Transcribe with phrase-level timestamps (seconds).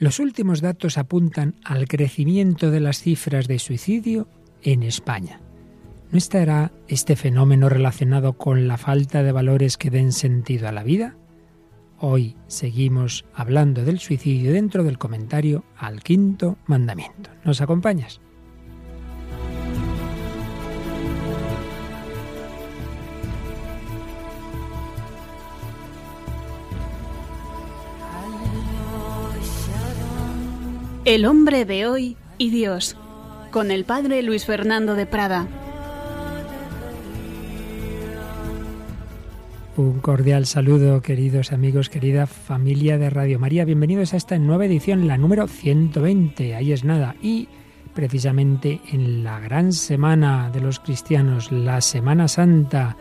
[0.00, 4.28] Los últimos datos apuntan al crecimiento de las cifras de suicidio
[4.62, 5.42] en España.
[6.10, 10.84] ¿No estará este fenómeno relacionado con la falta de valores que den sentido a la
[10.84, 11.16] vida?
[11.98, 17.28] Hoy seguimos hablando del suicidio dentro del comentario al quinto mandamiento.
[17.44, 18.22] ¿Nos acompañas?
[31.10, 32.96] El hombre de hoy y Dios,
[33.50, 35.48] con el padre Luis Fernando de Prada.
[39.76, 43.64] Un cordial saludo, queridos amigos, querida familia de Radio María.
[43.64, 46.54] Bienvenidos a esta nueva edición, la número 120.
[46.54, 47.16] Ahí es nada.
[47.20, 47.48] Y
[47.92, 52.96] precisamente en la gran semana de los cristianos, la Semana Santa,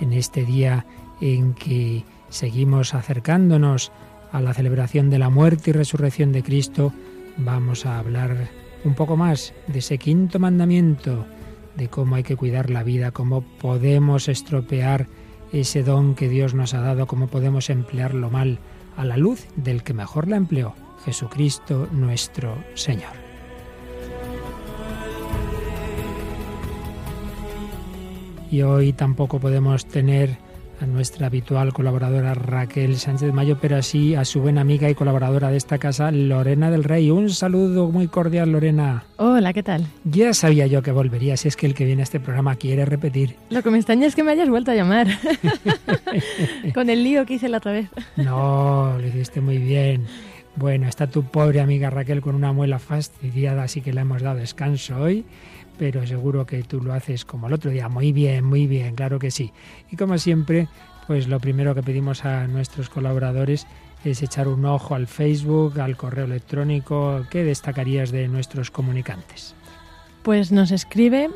[0.00, 0.86] en este día
[1.20, 3.92] en que seguimos acercándonos
[4.32, 6.92] a la celebración de la muerte y resurrección de Cristo,
[7.36, 8.48] vamos a hablar
[8.84, 11.26] un poco más de ese quinto mandamiento,
[11.76, 15.08] de cómo hay que cuidar la vida, cómo podemos estropear
[15.52, 18.58] ese don que Dios nos ha dado, cómo podemos emplearlo mal
[18.96, 23.12] a la luz del que mejor la empleó, Jesucristo nuestro Señor.
[28.50, 30.38] Y hoy tampoco podemos tener
[30.80, 35.50] a nuestra habitual colaboradora Raquel Sánchez Mayo, pero así a su buena amiga y colaboradora
[35.50, 37.10] de esta casa, Lorena del Rey.
[37.10, 39.04] Un saludo muy cordial, Lorena.
[39.16, 39.86] Hola, ¿qué tal?
[40.04, 43.36] Ya sabía yo que volverías, es que el que viene a este programa quiere repetir.
[43.50, 45.06] Lo que me extraña es que me hayas vuelto a llamar.
[46.74, 47.88] Con el lío que hice la otra vez.
[48.16, 50.06] no, lo hiciste muy bien.
[50.56, 54.38] Bueno, está tu pobre amiga Raquel con una muela fastidiada, así que le hemos dado
[54.38, 55.24] descanso hoy
[55.78, 57.88] pero seguro que tú lo haces como el otro día.
[57.88, 59.52] Muy bien, muy bien, claro que sí.
[59.90, 60.68] Y como siempre,
[61.06, 63.66] pues lo primero que pedimos a nuestros colaboradores
[64.04, 67.24] es echar un ojo al Facebook, al correo electrónico.
[67.30, 69.54] ¿Qué destacarías de nuestros comunicantes?
[70.22, 71.30] Pues nos escribe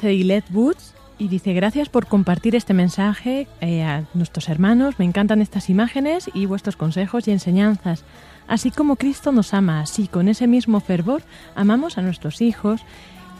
[0.00, 4.98] Ceilet Woods y dice gracias por compartir este mensaje eh, a nuestros hermanos.
[4.98, 8.04] Me encantan estas imágenes y vuestros consejos y enseñanzas.
[8.50, 11.22] Así como Cristo nos ama, así con ese mismo fervor
[11.54, 12.84] amamos a nuestros hijos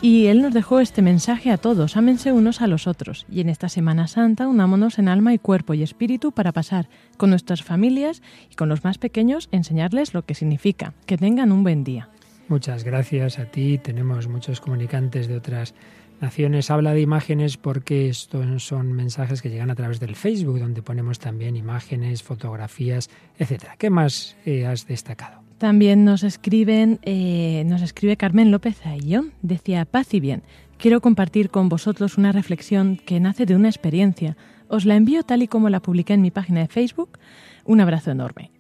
[0.01, 3.27] y Él nos dejó este mensaje a todos, ámense unos a los otros.
[3.29, 7.31] Y en esta Semana Santa unámonos en alma y cuerpo y espíritu para pasar con
[7.31, 8.23] nuestras familias
[8.53, 10.95] y con los más pequeños enseñarles lo que significa.
[11.07, 12.09] Que tengan un buen día.
[12.47, 13.79] Muchas gracias a ti.
[13.79, 15.75] Tenemos muchos comunicantes de otras
[16.21, 16.71] naciones.
[16.71, 21.19] Habla de imágenes porque estos son mensajes que llegan a través del Facebook, donde ponemos
[21.19, 23.77] también imágenes, fotografías, etcétera.
[23.79, 25.41] ¿Qué más eh, has destacado?
[25.59, 29.33] También nos escriben, eh, nos escribe Carmen López Ayllón.
[29.43, 30.43] Decía, paz y bien.
[30.79, 34.37] Quiero compartir con vosotros una reflexión que nace de una experiencia.
[34.69, 37.19] Os la envío tal y como la publiqué en mi página de Facebook.
[37.65, 38.51] Un abrazo enorme.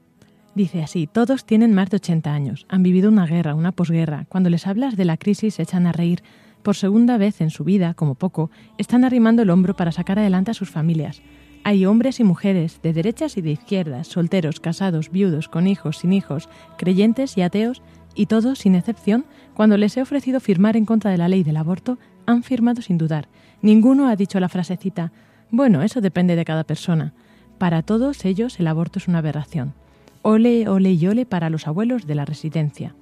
[0.54, 4.27] Dice así, todos tienen más de 80 años, han vivido una guerra, una posguerra.
[4.28, 6.22] Cuando les hablas de la crisis se echan a reír.
[6.62, 10.50] Por segunda vez en su vida, como poco, están arrimando el hombro para sacar adelante
[10.50, 11.22] a sus familias.
[11.65, 16.12] Hay hombres y mujeres, de derechas y de izquierdas, solteros, casados, viudos, con hijos, sin
[16.12, 17.82] hijos, creyentes y ateos,
[18.15, 21.56] y todos, sin excepción, cuando les he ofrecido firmar en contra de la ley del
[21.56, 23.28] aborto, han firmado sin dudar.
[23.62, 25.12] Ninguno ha dicho la frasecita,
[25.50, 27.12] bueno, eso depende de cada persona.
[27.59, 29.75] Para todos ellos el aborto es una aberración.
[30.22, 32.94] Ole, ole y ole para los abuelos de la residencia.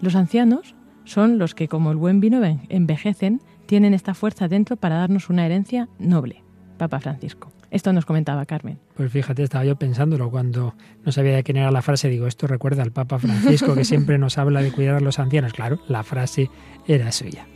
[0.00, 0.74] Los ancianos
[1.06, 5.46] son los que, como el buen vino, envejecen, tienen esta fuerza dentro para darnos una
[5.46, 6.42] herencia noble.
[6.76, 7.50] Papa Francisco.
[7.70, 8.78] Esto nos comentaba Carmen.
[8.94, 10.74] Pues fíjate, estaba yo pensándolo cuando
[11.04, 12.08] no sabía de quién era la frase.
[12.08, 15.52] Digo, esto recuerda al Papa Francisco que siempre nos habla de cuidar a los ancianos.
[15.52, 16.50] Claro, la frase
[16.86, 17.46] era suya.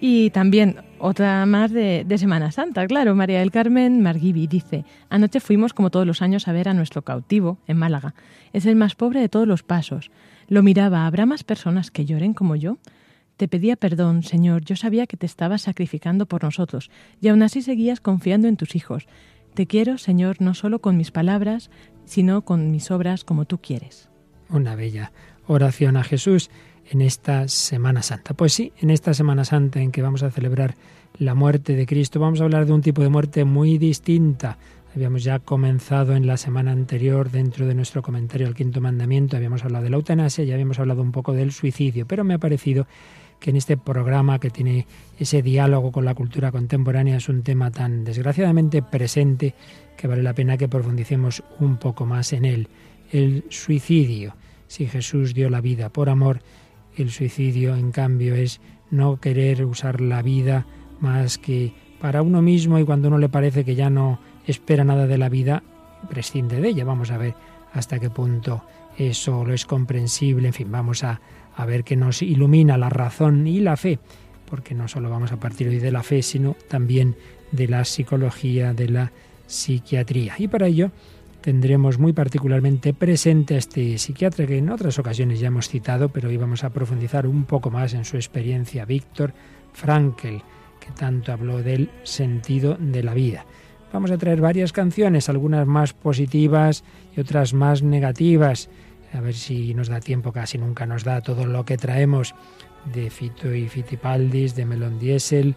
[0.00, 3.14] Y también otra más de, Semana Santa, claro.
[3.14, 7.02] María del Carmen Margibi dice, anoche fuimos como todos los años a ver a nuestro
[7.02, 8.14] cautivo en Málaga.
[8.52, 10.10] Es el más pobre de todos los pasos.
[10.48, 12.78] Lo miraba, ¿habrá más personas que lloren como yo?
[13.36, 17.60] Te pedía perdón, Señor, yo sabía que te estabas sacrificando por nosotros, y aún así
[17.60, 19.06] seguías confiando en tus hijos.
[19.52, 21.70] Te quiero, Señor, no solo con mis palabras,
[22.06, 24.08] sino con mis obras como tú quieres.
[24.48, 25.12] Una bella
[25.46, 26.50] oración a Jesús
[26.90, 28.34] en esta Semana Santa.
[28.34, 30.74] Pues sí, en esta Semana Santa en que vamos a celebrar
[31.18, 34.58] la muerte de Cristo, vamos a hablar de un tipo de muerte muy distinta.
[34.94, 39.62] Habíamos ya comenzado en la semana anterior, dentro de nuestro comentario al quinto mandamiento, habíamos
[39.62, 42.86] hablado de la eutanasia y habíamos hablado un poco del suicidio, pero me ha parecido
[43.38, 44.86] que en este programa que tiene
[45.18, 49.54] ese diálogo con la cultura contemporánea es un tema tan desgraciadamente presente
[49.96, 52.68] que vale la pena que profundicemos un poco más en él.
[53.12, 54.34] El suicidio.
[54.66, 56.40] Si Jesús dio la vida por amor,
[57.02, 58.60] el suicidio en cambio es
[58.90, 60.66] no querer usar la vida
[61.00, 65.06] más que para uno mismo y cuando uno le parece que ya no espera nada
[65.06, 65.62] de la vida,
[66.08, 66.84] prescinde de ella.
[66.84, 67.34] Vamos a ver
[67.72, 68.62] hasta qué punto
[68.96, 71.20] eso es comprensible, en fin, vamos a,
[71.54, 73.98] a ver que nos ilumina la razón y la fe,
[74.48, 77.16] porque no solo vamos a partir hoy de la fe, sino también
[77.52, 79.12] de la psicología, de la
[79.46, 80.34] psiquiatría.
[80.38, 80.90] Y para ello
[81.46, 86.28] tendremos muy particularmente presente a este psiquiatra que en otras ocasiones ya hemos citado, pero
[86.28, 89.32] hoy vamos a profundizar un poco más en su experiencia, Víctor
[89.72, 90.42] Frankel,
[90.80, 93.46] que tanto habló del sentido de la vida.
[93.92, 96.82] Vamos a traer varias canciones, algunas más positivas
[97.16, 98.68] y otras más negativas.
[99.12, 102.34] A ver si nos da tiempo, casi nunca nos da todo lo que traemos
[102.92, 105.54] de Fito y Fitipaldis, de Melon Diesel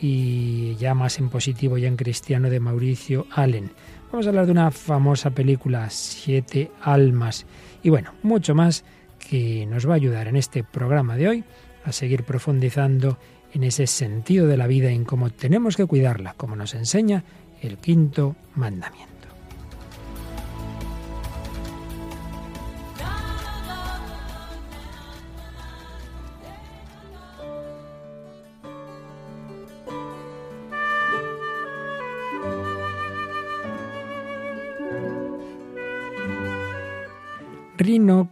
[0.00, 3.72] y ya más en positivo y en cristiano de Mauricio Allen.
[4.14, 7.46] Vamos a hablar de una famosa película, Siete Almas.
[7.82, 8.84] Y bueno, mucho más
[9.18, 11.44] que nos va a ayudar en este programa de hoy
[11.84, 13.18] a seguir profundizando
[13.52, 17.24] en ese sentido de la vida y en cómo tenemos que cuidarla, como nos enseña
[17.60, 19.13] el quinto mandamiento.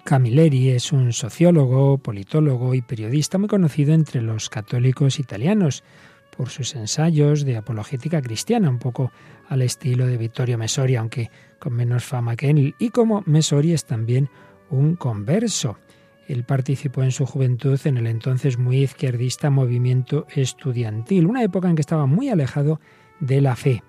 [0.05, 5.85] Camilleri es un sociólogo, politólogo y periodista muy conocido entre los católicos italianos
[6.35, 9.13] por sus ensayos de apologética cristiana, un poco
[9.51, 12.75] al estilo de Vittorio Messori, aunque con menos fama que él.
[12.79, 14.31] Y como Messori es también
[14.71, 15.77] un converso.
[16.29, 21.75] Él participó en su juventud en el entonces muy izquierdista movimiento estudiantil, una época en
[21.75, 22.81] que estaba muy alejado
[23.21, 23.83] de la fe.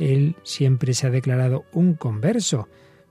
[0.00, 2.68] Él siempre se ha declarado un converso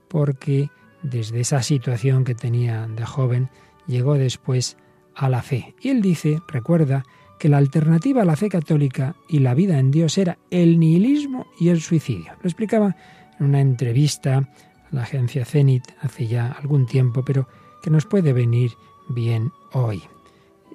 [0.08, 0.68] porque
[1.10, 3.48] desde esa situación que tenía de joven,
[3.86, 4.76] llegó después
[5.14, 5.74] a la fe.
[5.80, 7.04] Y él dice, recuerda,
[7.38, 11.46] que la alternativa a la fe católica y la vida en Dios era el nihilismo
[11.58, 12.32] y el suicidio.
[12.42, 12.96] Lo explicaba
[13.38, 14.48] en una entrevista a
[14.90, 17.46] la agencia Zenit hace ya algún tiempo, pero
[17.82, 18.72] que nos puede venir
[19.08, 20.02] bien hoy.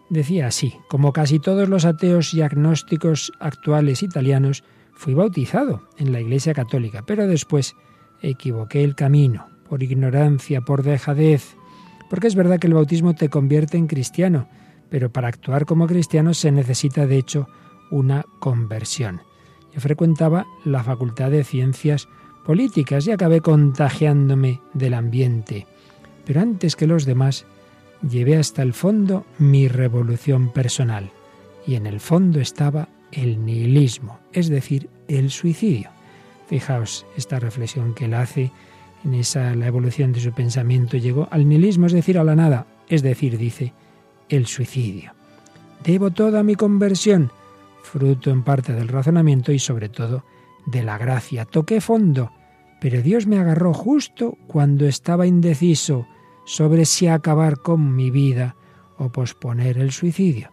[0.10, 4.64] Decía así, como casi todos los ateos y agnósticos actuales italianos,
[4.94, 7.76] fui bautizado en la Iglesia Católica, pero después
[8.22, 11.56] equivoqué el camino por ignorancia, por dejadez.
[12.10, 14.50] Porque es verdad que el bautismo te convierte en cristiano,
[14.90, 17.48] pero para actuar como cristiano se necesita de hecho
[17.90, 19.22] una conversión.
[19.74, 22.10] Yo frecuentaba la Facultad de Ciencias
[22.46, 25.68] Políticas y acabé contagiándome del ambiente.
[26.26, 27.46] Pero antes que los demás,
[28.02, 31.12] llevé hasta el fondo mi revolución personal.
[31.66, 35.92] Y en el fondo estaba el nihilismo, es decir, el suicidio.
[36.48, 38.52] Fijaos esta reflexión que él hace
[39.04, 42.68] en esa la evolución de su pensamiento llegó al nihilismo, es decir, a la nada,
[42.88, 43.74] es decir, dice,
[44.30, 45.14] el suicidio.
[45.84, 47.32] Debo toda mi conversión,
[47.84, 50.24] fruto en parte del razonamiento y sobre todo
[50.66, 51.46] de la gracia.
[51.46, 52.32] Toqué fondo,
[52.80, 56.08] pero Dios me agarró justo cuando estaba indeciso
[56.46, 58.56] sobre si acabar con mi vida
[58.98, 60.50] o posponer el suicidio.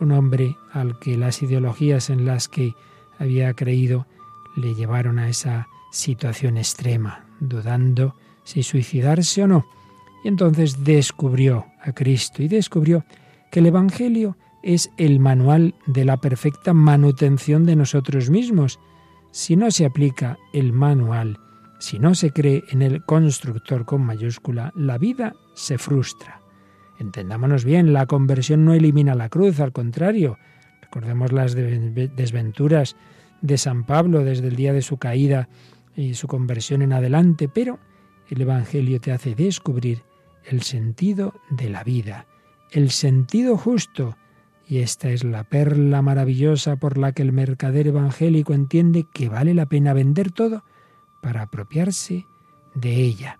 [0.00, 2.74] Un hombre al que las ideologías en las que
[3.18, 4.06] había creído
[4.56, 8.14] le llevaron a esa situación extrema, dudando
[8.44, 9.66] si suicidarse o no.
[10.24, 13.04] Y entonces descubrió a Cristo y descubrió
[13.50, 18.80] que el Evangelio es el manual de la perfecta manutención de nosotros mismos.
[19.30, 21.38] Si no se aplica el manual,
[21.78, 26.40] si no se cree en el constructor con mayúscula, la vida se frustra.
[26.98, 30.38] Entendámonos bien, la conversión no elimina la cruz, al contrario.
[30.80, 32.96] Recordemos las desventuras
[33.42, 35.48] de San Pablo desde el día de su caída
[35.96, 37.78] y su conversión en adelante, pero
[38.28, 40.02] el Evangelio te hace descubrir
[40.44, 42.26] el sentido de la vida,
[42.70, 44.16] el sentido justo,
[44.66, 49.54] y esta es la perla maravillosa por la que el mercader evangélico entiende que vale
[49.54, 50.64] la pena vender todo
[51.22, 52.26] para apropiarse
[52.74, 53.38] de ella.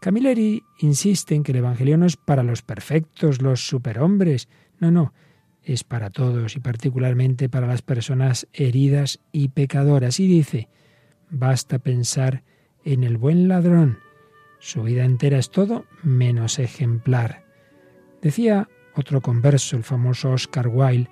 [0.00, 4.48] Camilleri insiste en que el Evangelio no es para los perfectos, los superhombres,
[4.78, 5.14] no, no,
[5.62, 10.20] es para todos y particularmente para las personas heridas y pecadoras.
[10.20, 10.68] Y dice,
[11.36, 12.44] Basta pensar
[12.84, 13.98] en el buen ladrón.
[14.60, 17.44] Su vida entera es todo menos ejemplar.
[18.22, 21.10] Decía otro converso, el famoso Oscar Wilde,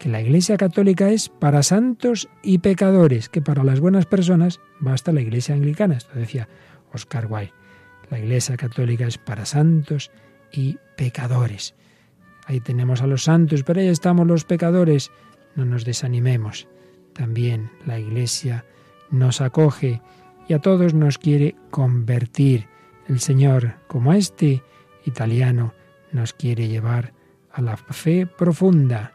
[0.00, 5.12] que la Iglesia Católica es para santos y pecadores, que para las buenas personas basta
[5.12, 5.98] la Iglesia Anglicana.
[5.98, 6.48] Esto decía
[6.92, 7.54] Oscar Wilde.
[8.10, 10.10] La Iglesia Católica es para santos
[10.50, 11.76] y pecadores.
[12.46, 15.12] Ahí tenemos a los santos, pero ahí estamos los pecadores.
[15.54, 16.66] No nos desanimemos.
[17.12, 18.64] También la Iglesia
[19.10, 20.00] nos acoge
[20.48, 22.66] y a todos nos quiere convertir.
[23.06, 24.62] El Señor, como a este
[25.04, 25.74] italiano,
[26.12, 27.12] nos quiere llevar
[27.52, 29.12] a la fe profunda,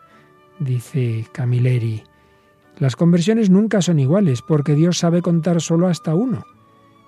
[0.59, 2.03] dice Camilleri.
[2.77, 6.43] Las conversiones nunca son iguales porque Dios sabe contar solo hasta uno.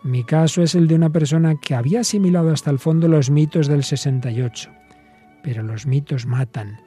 [0.04, 3.68] Mi caso es el de una persona que había asimilado hasta el fondo los mitos
[3.68, 4.70] del 68.
[5.44, 6.78] Pero los mitos matan.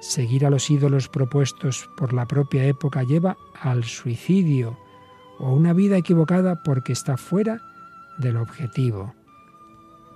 [0.00, 4.76] Seguir a los ídolos propuestos por la propia época lleva al suicidio
[5.38, 7.60] o una vida equivocada porque está fuera
[8.18, 9.14] del objetivo.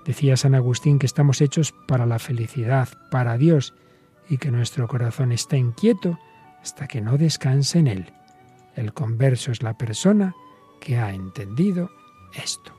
[0.05, 3.75] Decía San Agustín que estamos hechos para la felicidad, para Dios,
[4.29, 6.19] y que nuestro corazón está inquieto
[6.63, 8.13] hasta que no descanse en Él.
[8.75, 10.35] El converso es la persona
[10.81, 11.91] que ha entendido
[12.35, 12.77] esto.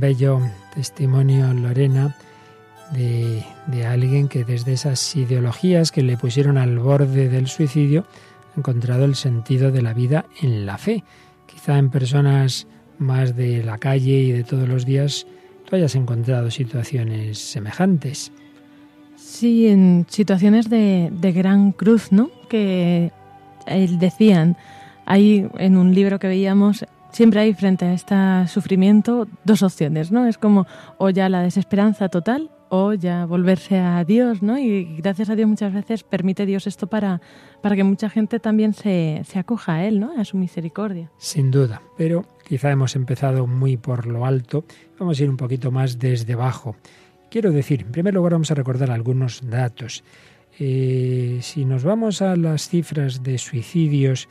[0.00, 0.40] Bello
[0.74, 2.16] testimonio, Lorena,
[2.92, 3.44] de,
[3.86, 8.04] alguien que desde esas ideologías que le pusieron al borde del suicidio
[8.54, 11.04] ha encontrado el sentido de la vida en la fe.
[11.46, 12.66] Quizá en personas
[12.98, 15.26] más de la calle y de todos los días
[15.68, 18.32] tú hayas encontrado situaciones semejantes.
[19.16, 22.30] Sí, en situaciones de, gran cruz, ¿no?
[22.48, 23.12] Que
[23.98, 24.56] decían,
[25.06, 28.14] ahí en un libro que veíamos, siempre hay frente a este
[28.48, 30.26] sufrimiento dos opciones, ¿no?
[30.26, 30.66] Es como
[30.98, 34.58] o ya la desesperanza total o ya volverse a Dios, ¿no?
[34.58, 37.20] Y gracias a Dios muchas veces permite Dios esto para,
[37.62, 40.12] para que mucha gente también se, se acoja a Él, ¿no?
[40.16, 41.10] A su misericordia.
[41.18, 44.64] Sin duda, pero quizá hemos empezado muy por lo alto,
[44.98, 46.76] vamos a ir un poquito más desde abajo.
[47.28, 50.04] Quiero decir, en primer lugar vamos a recordar algunos datos.
[50.58, 54.28] Eh, si nos vamos a las cifras de suicidios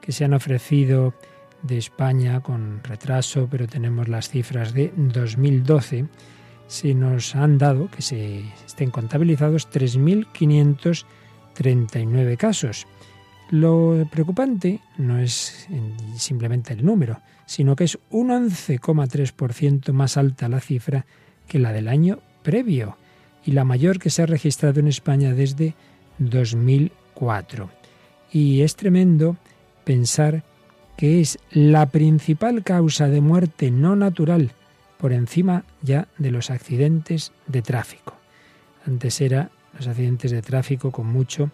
[0.00, 1.14] que se han ofrecido
[1.62, 6.06] de España con retraso, pero tenemos las cifras de 2012,
[6.66, 12.86] se nos han dado que se estén contabilizados 3.539 casos.
[13.50, 15.68] Lo preocupante no es
[16.16, 21.04] simplemente el número, sino que es un 11,3% más alta la cifra
[21.48, 22.96] que la del año previo
[23.44, 25.74] y la mayor que se ha registrado en España desde
[26.18, 27.70] 2004.
[28.30, 29.36] Y es tremendo
[29.84, 30.44] pensar
[31.00, 34.50] que es la principal causa de muerte no natural
[34.98, 38.18] por encima ya de los accidentes de tráfico.
[38.86, 41.50] Antes era los accidentes de tráfico con mucho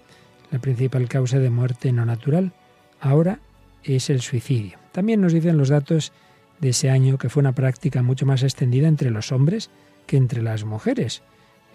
[0.50, 2.55] la principal causa de muerte no natural.
[3.00, 3.38] Ahora
[3.85, 4.79] es el suicidio.
[4.91, 6.11] También nos dicen los datos
[6.59, 9.71] de ese año que fue una práctica mucho más extendida entre los hombres
[10.09, 11.23] que entre las mujeres.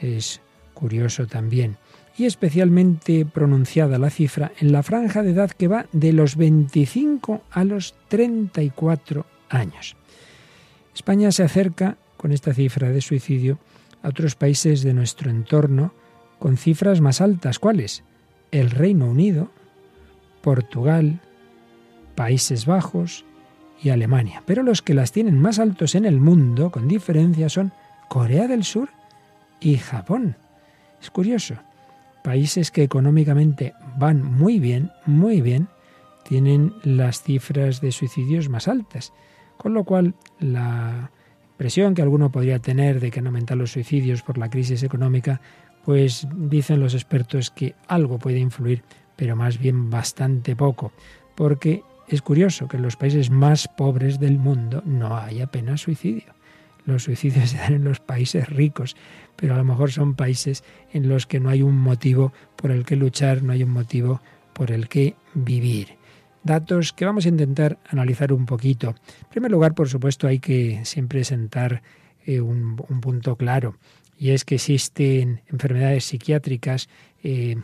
[0.01, 0.41] Es
[0.73, 1.77] curioso también
[2.17, 7.41] y especialmente pronunciada la cifra en la franja de edad que va de los 25
[7.49, 9.95] a los 34 años.
[10.93, 13.59] España se acerca con esta cifra de suicidio
[14.03, 15.93] a otros países de nuestro entorno
[16.39, 17.59] con cifras más altas.
[17.59, 18.03] ¿Cuáles?
[18.51, 19.51] El Reino Unido,
[20.41, 21.21] Portugal,
[22.15, 23.25] Países Bajos
[23.81, 24.43] y Alemania.
[24.45, 27.71] Pero los que las tienen más altos en el mundo, con diferencia, son
[28.09, 28.89] Corea del Sur
[29.59, 30.35] y Japón.
[31.01, 31.55] Es curioso
[32.23, 35.67] países que económicamente van muy bien, muy bien,
[36.23, 39.13] tienen las cifras de suicidios más altas.
[39.57, 41.11] Con lo cual, la
[41.57, 45.41] presión que alguno podría tener de que no aumentan los suicidios por la crisis económica,
[45.85, 48.83] pues dicen los expertos que algo puede influir,
[49.15, 50.91] pero más bien bastante poco,
[51.35, 56.33] porque es curioso que en los países más pobres del mundo no hay apenas suicidio.
[56.85, 58.95] Los suicidios se dan en los países ricos,
[59.41, 62.85] pero a lo mejor son países en los que no hay un motivo por el
[62.85, 64.21] que luchar, no hay un motivo
[64.53, 65.97] por el que vivir.
[66.43, 68.89] Datos que vamos a intentar analizar un poquito.
[68.89, 71.81] En primer lugar, por supuesto, hay que siempre sentar
[72.23, 73.77] eh, un, punto claro,
[74.15, 76.87] y es que existen enfermedades psiquiátricas,
[77.23, 77.55] eh,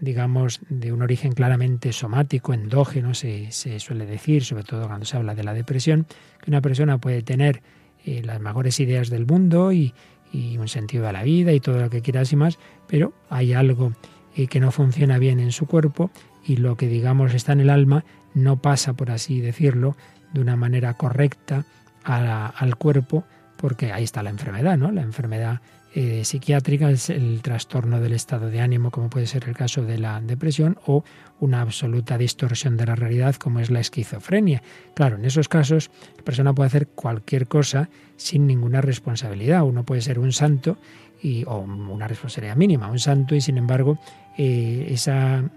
[0.00, 5.34] digamos, de un origen claramente somático, endógeno, se, suele decir, sobre todo cuando se habla
[5.34, 6.06] de la depresión,
[6.42, 7.62] que una persona puede tener
[8.04, 9.94] eh, las mejores ideas del mundo y,
[10.32, 13.92] un sentido de la vida y todo lo que quieras y más, pero hay algo
[14.34, 16.10] eh, que no funciona bien en su cuerpo
[16.44, 19.96] y lo que digamos está en el alma no pasa, por así decirlo,
[20.32, 21.64] de una manera correcta
[22.04, 23.24] al cuerpo,
[23.58, 24.90] porque ahí está la enfermedad, ¿no?
[24.90, 25.60] La enfermedad
[25.94, 29.98] eh, psiquiátrica es el trastorno del estado de ánimo, como puede ser el caso de
[29.98, 31.04] la depresión, o
[31.38, 34.62] una absoluta distorsión de la realidad, como es la esquizofrenia.
[34.94, 39.64] Claro, en esos casos la persona puede hacer cualquier cosa sin ninguna responsabilidad.
[39.64, 40.78] Uno puede ser un santo
[41.20, 43.98] y, o una responsabilidad mínima, un santo, y sin embargo
[44.36, 44.94] eh,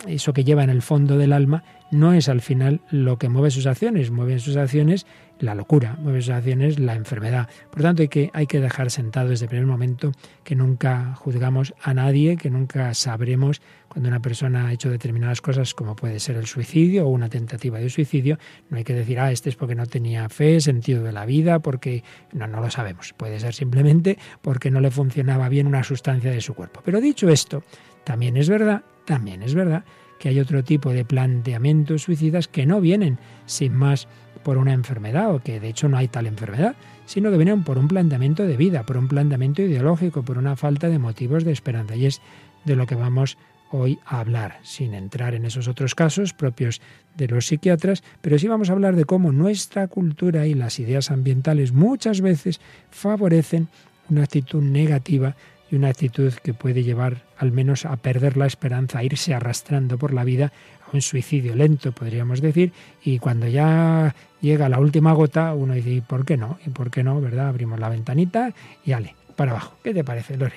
[0.08, 3.52] eso que lleva en el fondo del alma no es al final lo que mueve
[3.52, 5.06] sus acciones, mueven sus acciones
[5.40, 7.50] la locura, mueve sus acciones la enfermedad.
[7.70, 10.12] Por tanto, hay que, hay que dejar sentado desde el primer momento
[10.44, 15.74] que nunca juzgamos a nadie, que nunca sabremos cuando una persona ha hecho determinadas cosas,
[15.74, 18.38] como puede ser el suicidio o una tentativa de suicidio.
[18.70, 21.60] No hay que decir, ah, este es porque no tenía fe, sentido de la vida,
[21.60, 22.04] porque
[22.34, 23.14] no, no lo sabemos.
[23.14, 26.82] Puede ser simplemente porque no le funcionaba bien una sustancia de su cuerpo.
[26.84, 27.64] Pero dicho esto,
[28.06, 29.84] también es verdad, también es verdad
[30.20, 34.08] que hay otro tipo de planteamientos suicidas que no vienen sin más
[34.44, 37.78] por una enfermedad o que de hecho no hay tal enfermedad, sino que vienen por
[37.78, 41.96] un planteamiento de vida, por un planteamiento ideológico, por una falta de motivos de esperanza.
[41.96, 42.22] Y es
[42.64, 43.38] de lo que vamos
[43.72, 46.82] hoy a hablar, sin entrar en esos otros casos propios
[47.16, 51.12] de los psiquiatras, pero sí vamos a hablar de cómo nuestra cultura y las ideas
[51.12, 53.68] ambientales muchas veces favorecen
[54.10, 55.36] una actitud negativa
[55.76, 59.98] y una actitud que puede llevar al menos a perder la esperanza, a irse arrastrando
[59.98, 60.54] por la vida
[60.88, 62.72] a un suicidio lento, podríamos decir,
[63.04, 66.60] y cuando ya llega la última gota, uno dice, ¿y por qué no?
[66.66, 67.20] ¿Y por qué no?
[67.20, 67.50] ¿Verdad?
[67.50, 68.54] Abrimos la ventanita
[68.86, 69.76] y ale, para abajo.
[69.84, 70.56] ¿Qué te parece, Lore?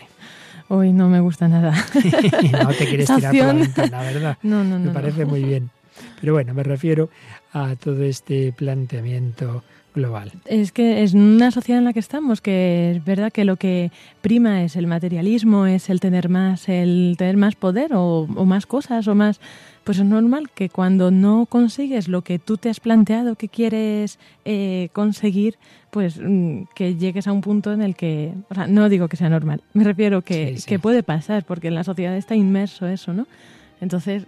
[0.69, 1.73] Hoy no me gusta nada.
[2.53, 4.39] no te quieres tirar por la ventana, ¿verdad?
[4.45, 4.85] No, no, no.
[4.87, 5.71] Me parece muy bien.
[6.21, 7.11] Pero bueno, me refiero
[7.53, 9.65] a todo este planteamiento
[9.99, 10.33] global.
[10.47, 13.91] Es que es una sociedad en la que estamos, que es verdad que lo que
[14.21, 19.07] prima es el materialismo, es el tener más, el tener más poder o, más cosas
[19.09, 19.41] o más.
[19.85, 24.19] Pues es normal que cuando no consigues lo que tú te has planteado que quieres
[24.45, 25.57] eh, conseguir,
[25.91, 29.17] pues mm, que llegues a un punto en el que, o sea, no digo que
[29.17, 33.15] sea normal, me refiero que, que puede pasar, porque en la sociedad está inmerso eso,
[33.15, 33.27] ¿no?
[33.81, 34.27] Entonces,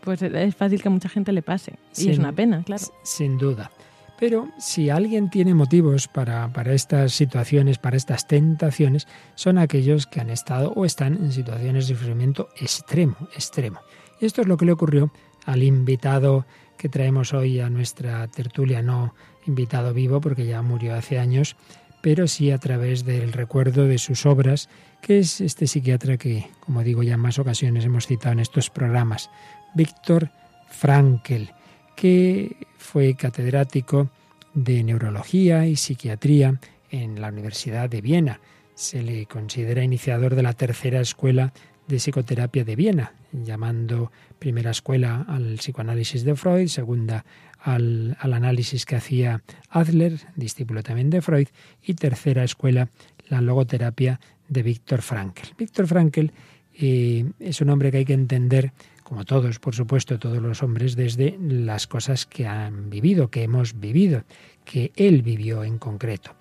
[0.00, 1.74] pues es fácil que a mucha gente le pase.
[1.96, 2.84] Y es una pena, claro.
[3.02, 3.70] Sin duda.
[4.18, 9.06] Pero si alguien tiene motivos para, para, estas situaciones, para estas tentaciones,
[9.36, 13.80] son aquellos que han estado o están en situaciones de sufrimiento extremo, extremo.
[14.20, 15.12] Y esto es lo que le ocurrió
[15.46, 16.46] al invitado
[16.76, 19.14] que traemos hoy a nuestra tertulia, no
[19.46, 21.56] invitado vivo porque ya murió hace años,
[22.02, 24.68] pero sí a través del recuerdo de sus obras,
[25.00, 28.68] que es este psiquiatra que, como digo ya en más ocasiones hemos citado en estos
[28.68, 29.30] programas,
[29.74, 30.30] Víctor
[30.68, 31.52] Frankel
[31.98, 34.08] que fue catedrático
[34.54, 38.40] de neurología y psiquiatría en la Universidad de Viena.
[38.76, 41.52] Se le considera iniciador de la tercera escuela
[41.88, 47.24] de psicoterapia de Viena, llamando primera escuela al psicoanálisis de Freud, segunda
[47.58, 51.48] al, análisis que hacía Adler, discípulo también de Freud,
[51.82, 52.90] y tercera escuela
[53.28, 55.48] la logoterapia de Víctor Frankl.
[55.58, 56.26] Víctor Frankl
[56.74, 58.72] eh, es un hombre que hay que entender
[59.08, 63.80] como todos, por supuesto, todos los hombres, desde las cosas que han vivido, que hemos
[63.80, 64.24] vivido,
[64.66, 66.32] que él vivió en concreto.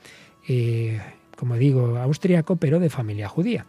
[0.50, 1.00] Eh,
[1.38, 3.68] como digo, austríaco, pero de familia judía.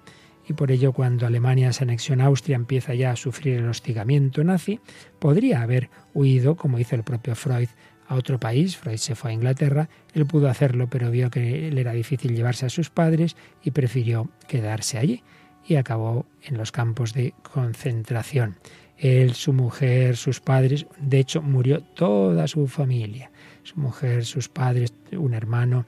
[0.49, 4.43] Y por ello, cuando Alemania se anexiona a Austria, empieza ya a sufrir el hostigamiento
[4.43, 4.81] nazi,
[5.21, 7.69] podría haber huido, como hizo el propio Freud,
[8.09, 8.77] a otro país.
[8.77, 12.67] Freud se fue a Inglaterra, él pudo hacerlo, pero vio que le era difícil llevarse
[12.67, 15.23] a sus padres y prefirió quedarse allí
[15.69, 18.57] y acabó en los campos de concentración
[18.99, 23.31] él, su mujer, sus padres, de hecho murió toda su familia,
[23.63, 25.87] su mujer, sus padres, un hermano,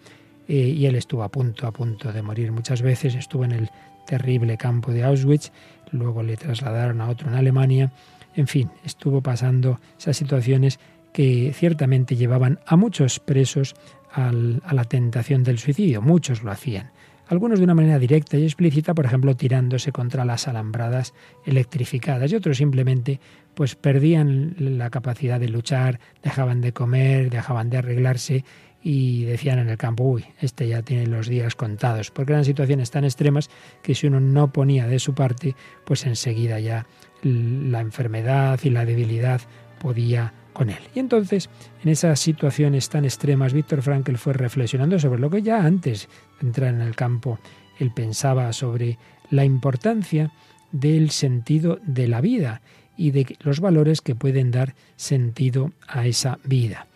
[0.49, 2.53] eh, y él estuvo a punto, a punto de morir.
[2.53, 3.71] Muchas veces, estuvo en el
[4.07, 5.53] terrible campo de Auschwitz,
[5.93, 7.93] luego le trasladaron a otro en Alemania,
[8.35, 10.79] en fin, estuvo pasando esas situaciones
[11.13, 13.75] que ciertamente llevaban a muchos presos
[14.13, 16.91] a la tentación del suicidio, muchos lo hacían
[17.31, 21.15] algunos de una manera directa y explícita, por ejemplo, tirándose contra las alambradas
[21.47, 23.21] electrificadas y otros simplemente
[23.55, 28.45] pues perdían la capacidad de luchar, dejaban de comer, dejaban de arreglarse
[28.83, 32.91] y decían en el campo, uy, este ya tiene los días contados, porque eran situaciones
[32.91, 33.49] tan extremas
[33.81, 36.87] que si uno no ponía de su parte, pues enseguida ya
[37.23, 39.41] la enfermedad y la debilidad
[39.79, 40.77] podía con él.
[40.95, 41.49] Y entonces,
[41.83, 46.07] en esas situaciones tan extremas, Víctor Frankl fue reflexionando sobre lo que ya antes
[46.39, 47.39] de entrar en el campo
[47.79, 48.99] él pensaba sobre
[49.31, 50.31] la importancia
[50.71, 52.61] del sentido de la vida
[52.95, 56.87] y de los valores que pueden dar sentido a esa vida.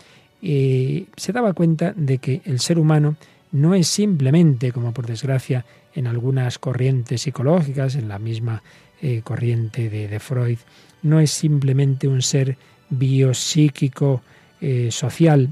[0.43, 3.17] Eh, se daba cuenta de que el ser humano
[3.51, 8.63] no es simplemente, como por desgracia en algunas corrientes psicológicas, en la misma
[9.01, 10.59] eh, corriente de, de Freud,
[11.03, 12.59] no es simplemente un ser
[12.91, 14.23] biopsíquico
[14.61, 15.51] eh, social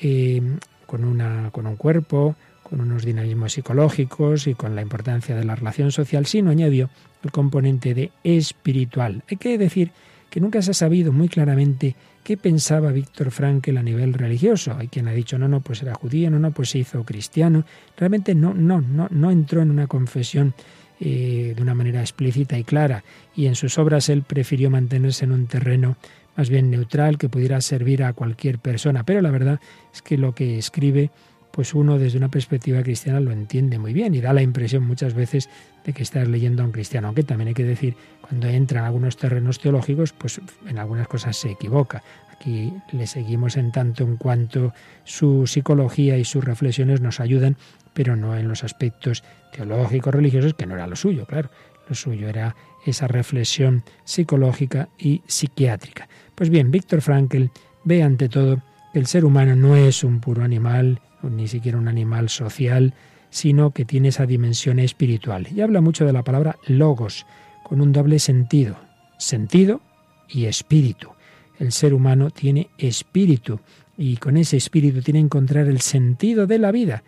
[0.00, 0.40] eh,
[0.86, 5.54] con, una, con un cuerpo, con unos dinamismos psicológicos y con la importancia de la
[5.54, 6.90] relación social, sino añadió
[7.22, 9.22] el componente de espiritual.
[9.28, 9.90] Hay que decir
[10.30, 14.76] que nunca se ha sabido muy claramente qué pensaba Víctor Frankl a nivel religioso.
[14.76, 17.64] Hay quien ha dicho, no, no, pues era judío, no, no, pues se hizo cristiano.
[17.96, 20.54] Realmente no, no, no, no entró en una confesión
[21.00, 23.04] eh, de una manera explícita y clara,
[23.36, 25.96] y en sus obras él prefirió mantenerse en un terreno
[26.38, 29.04] más bien neutral que pudiera servir a cualquier persona.
[29.04, 29.60] Pero la verdad
[29.92, 31.10] es que lo que escribe,
[31.50, 35.14] pues uno desde una perspectiva cristiana lo entiende muy bien y da la impresión muchas
[35.14, 35.50] veces
[35.84, 38.86] de que estás leyendo a un cristiano, aunque también hay que decir, cuando entra en
[38.86, 42.04] algunos terrenos teológicos, pues en algunas cosas se equivoca.
[42.32, 44.72] Aquí le seguimos en tanto en cuanto
[45.02, 47.56] su psicología y sus reflexiones nos ayudan,
[47.94, 51.50] pero no en los aspectos teológicos, religiosos, que no era lo suyo, claro.
[51.88, 56.08] Lo suyo era esa reflexión psicológica y psiquiátrica.
[56.38, 57.46] Pues bien, Víctor Frankl
[57.82, 61.88] ve ante todo que el ser humano no es un puro animal, ni siquiera un
[61.88, 62.94] animal social,
[63.28, 65.48] sino que tiene esa dimensión espiritual.
[65.52, 67.26] Y habla mucho de la palabra logos,
[67.64, 68.76] con un doble sentido,
[69.18, 69.80] sentido
[70.28, 71.10] y espíritu.
[71.58, 73.58] El ser humano tiene espíritu
[73.96, 77.02] y con ese espíritu tiene que encontrar el sentido de la vida.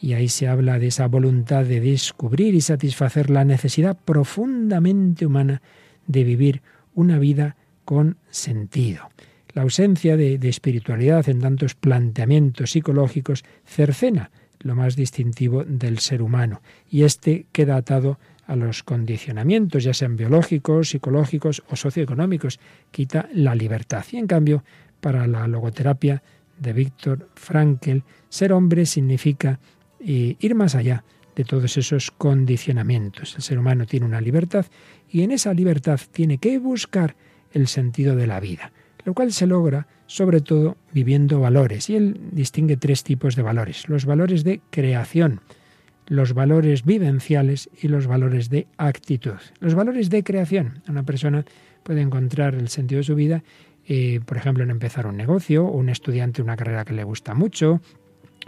[0.00, 5.62] Y ahí se habla de esa voluntad de descubrir y satisfacer la necesidad profundamente humana
[6.06, 6.62] de vivir
[6.94, 7.56] una vida
[7.88, 9.08] con sentido.
[9.54, 16.62] La ausencia de, espiritualidad en tantos planteamientos psicológicos cercena lo más distintivo del ser humano
[16.90, 22.58] y éste queda atado a los condicionamientos, ya sean biológicos, psicológicos o socioeconómicos,
[22.90, 24.04] quita la libertad.
[24.10, 24.64] Y en cambio,
[25.00, 26.22] para la logoterapia
[26.58, 27.98] de Víctor Frankl,
[28.28, 29.60] ser hombre significa
[30.00, 31.04] eh, ir más allá
[31.36, 33.36] de todos esos condicionamientos.
[33.36, 34.66] El ser humano tiene una libertad
[35.10, 37.14] y en esa libertad tiene que buscar
[37.52, 38.72] el sentido de la vida,
[39.04, 41.88] lo cual se logra sobre todo viviendo valores.
[41.90, 43.88] Y él distingue tres tipos de valores.
[43.88, 45.40] Los valores de creación,
[46.06, 49.36] los valores vivenciales y los valores de actitud.
[49.60, 50.82] Los valores de creación.
[50.88, 51.44] Una persona
[51.82, 53.44] puede encontrar el sentido de su vida,
[53.86, 57.34] eh, por ejemplo, en empezar un negocio, o un estudiante una carrera que le gusta
[57.34, 57.80] mucho,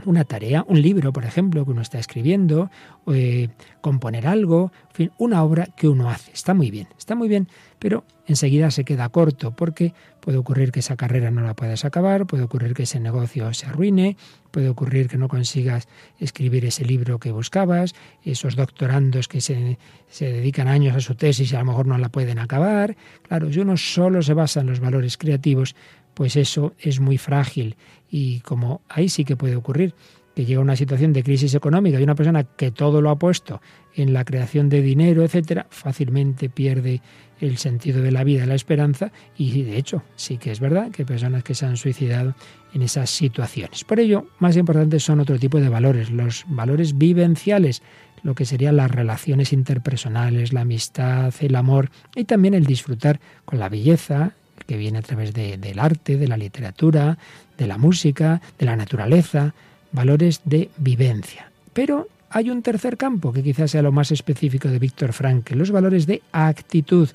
[0.07, 2.71] una tarea, un libro, por ejemplo, que uno está escribiendo,
[3.13, 3.49] eh,
[3.81, 6.33] componer algo, en fin, una obra que uno hace.
[6.33, 10.81] Está muy bien, está muy bien, pero enseguida se queda corto porque puede ocurrir que
[10.81, 14.17] esa carrera no la puedas acabar, puede ocurrir que ese negocio se arruine,
[14.51, 20.31] puede ocurrir que no consigas escribir ese libro que buscabas, esos doctorandos que se, se
[20.31, 22.97] dedican años a su tesis y a lo mejor no la pueden acabar.
[23.23, 25.75] Claro, si uno solo se basa en los valores creativos,
[26.15, 27.77] pues eso es muy frágil
[28.11, 29.95] y como ahí sí que puede ocurrir
[30.35, 33.61] que llega una situación de crisis económica y una persona que todo lo ha puesto
[33.95, 37.03] en la creación de dinero, etcétera, fácilmente pierde
[37.41, 41.03] el sentido de la vida, la esperanza y de hecho sí que es verdad que
[41.03, 42.35] hay personas que se han suicidado
[42.73, 43.83] en esas situaciones.
[43.85, 47.83] Por ello, más importantes son otro tipo de valores, los valores vivenciales,
[48.23, 53.59] lo que serían las relaciones interpersonales, la amistad, el amor y también el disfrutar con
[53.59, 54.35] la belleza,
[54.71, 57.19] que viene a través del arte, de la literatura,
[57.59, 59.53] de la música, de la naturaleza,
[59.91, 61.51] valores de vivencia.
[61.73, 65.73] Pero hay un tercer campo que quizás sea lo más específico de Víctor Frankl, los
[65.73, 67.09] valores de actitud,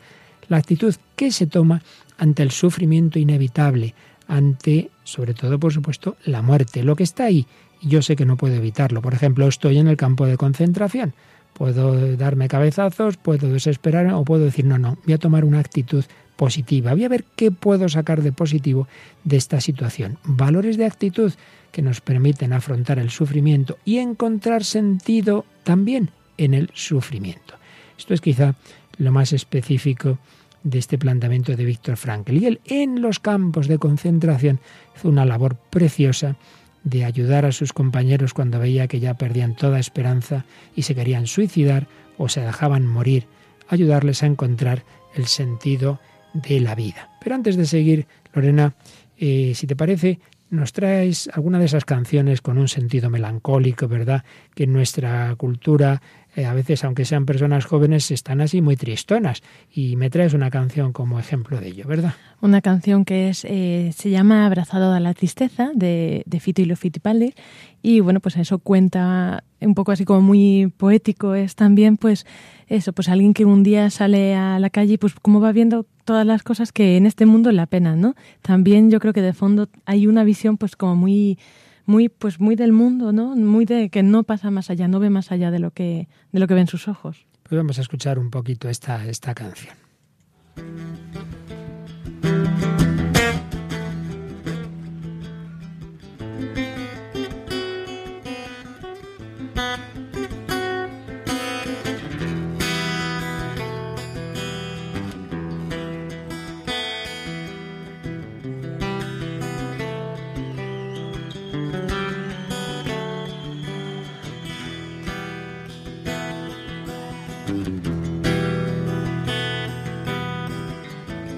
[0.50, 1.82] la actitud que se toma
[2.18, 3.96] ante el sufrimiento inevitable,
[4.28, 7.48] ante, sobre todo, por supuesto, la muerte, lo que está ahí.
[7.82, 9.02] Yo sé que no puedo evitarlo.
[9.02, 11.14] Por ejemplo, estoy en el campo de concentración.
[11.54, 16.04] Puedo darme cabezazos, puedo desesperar o puedo decir, no, no, voy a tomar una actitud
[16.36, 16.94] positiva.
[16.94, 18.88] Voy a ver qué puedo sacar de positivo
[19.24, 20.18] de esta situación.
[20.24, 21.34] Valores de actitud
[21.72, 27.56] que nos permiten afrontar el sufrimiento y encontrar sentido también en el sufrimiento.
[27.98, 28.56] Esto es quizá
[28.98, 30.18] lo más específico
[30.64, 32.36] de este planteamiento de Víctor Frankl.
[32.36, 34.60] Y él en los campos de concentración
[34.96, 36.36] hizo una labor preciosa
[36.84, 40.46] de ayudar a sus compañeros cuando veía que ya perdían toda esperanza
[40.76, 43.28] y se querían suicidar o se dejaban morir,
[43.68, 44.84] ayudarles a encontrar
[45.16, 46.00] el sentido
[46.36, 47.10] de la vida.
[47.22, 48.76] Pero antes de seguir, Lorena,
[49.18, 50.20] eh, si te parece,
[50.50, 54.24] nos traes alguna de esas canciones con un sentido melancólico, ¿verdad?
[54.54, 56.02] Que en nuestra cultura,
[56.36, 59.42] eh, a veces, aunque sean personas jóvenes, están así muy tristonas.
[59.72, 62.14] Y me traes una canción como ejemplo de ello, ¿verdad?
[62.42, 66.78] Una canción que es, eh, se llama Abrazado a la tristeza, de, Fito y los
[66.80, 67.34] Fitipaldi.
[67.82, 72.26] Y bueno, pues eso cuenta un poco así como muy poético, es también pues
[72.68, 75.86] eso, pues alguien que un día sale a la calle y pues como va viendo
[76.04, 78.16] todas las cosas que en este mundo la pena, ¿no?
[78.42, 81.38] También yo creo que de fondo hay una visión pues como muy
[81.86, 83.36] muy pues muy del mundo, ¿no?
[83.36, 86.40] Muy de que no pasa más allá, no ve más allá de lo que de
[86.40, 87.26] lo que ven sus ojos.
[87.44, 89.76] Pues vamos a escuchar un poquito esta esta canción.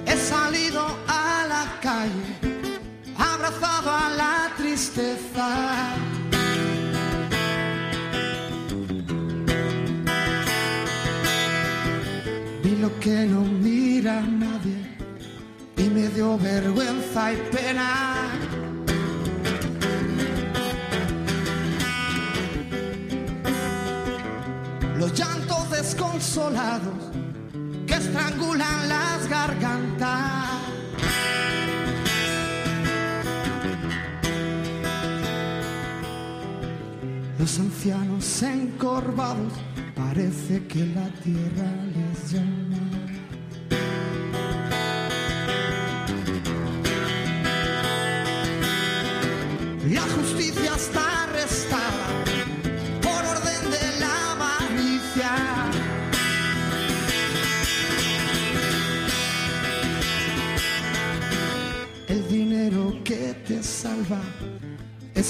[0.06, 2.32] He salido a la calle,
[3.18, 5.96] abrazado a la tristeza.
[12.64, 14.80] Vi lo que no mira nadie
[15.76, 18.17] y me dio vergüenza y pena.
[26.38, 26.94] Desconsolados
[27.88, 30.62] que estrangulan las gargantas.
[37.40, 39.54] Los ancianos encorvados
[39.96, 41.87] parece que la tierra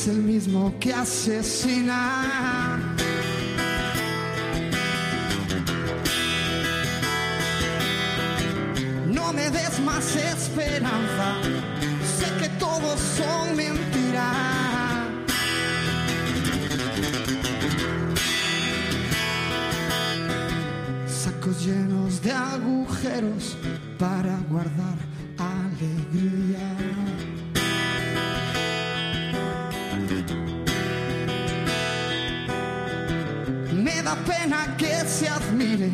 [0.08, 2.78] el mismo que asesina.
[9.08, 11.28] No me des más esperanza,
[12.18, 14.36] sé que todos son mentiras.
[21.08, 23.58] Sacos llenos de agujeros
[23.98, 24.77] para guardar
[35.18, 35.90] se admire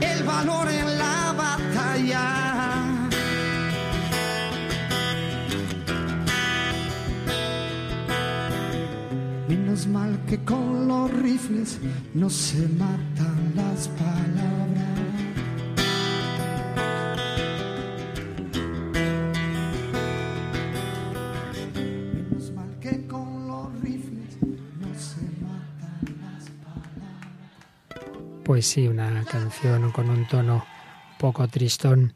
[0.00, 2.24] el valor en la batalla.
[9.46, 11.78] Menos mal que con los rifles
[12.14, 14.93] no se matan las palabras.
[28.54, 30.64] Pues sí, una canción con un tono
[31.18, 32.12] poco tristón,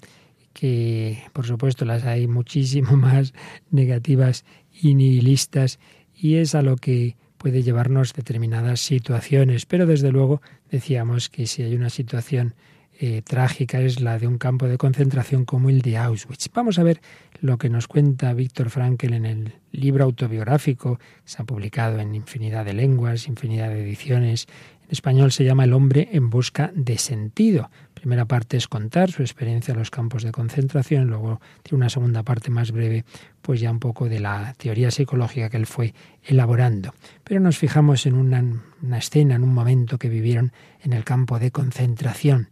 [0.52, 3.34] que por supuesto las hay muchísimo más
[3.72, 5.80] negativas y nihilistas,
[6.14, 9.66] y es a lo que puede llevarnos determinadas situaciones.
[9.66, 12.54] Pero desde luego decíamos que si hay una situación
[13.00, 16.48] eh, trágica es la de un campo de concentración como el de Auschwitz.
[16.52, 17.00] Vamos a ver
[17.40, 22.14] lo que nos cuenta Víctor Frankl en el libro autobiográfico que se ha publicado en
[22.14, 24.46] infinidad de lenguas, infinidad de ediciones.
[24.88, 27.70] En español se llama El hombre en busca de sentido.
[27.92, 32.22] Primera parte es contar su experiencia en los campos de concentración, luego tiene una segunda
[32.22, 33.04] parte más breve,
[33.42, 35.92] pues ya un poco de la teoría psicológica que él fue
[36.24, 36.94] elaborando.
[37.22, 38.42] Pero nos fijamos en una,
[38.80, 42.48] una escena, en un momento que vivieron en el campo de concentración.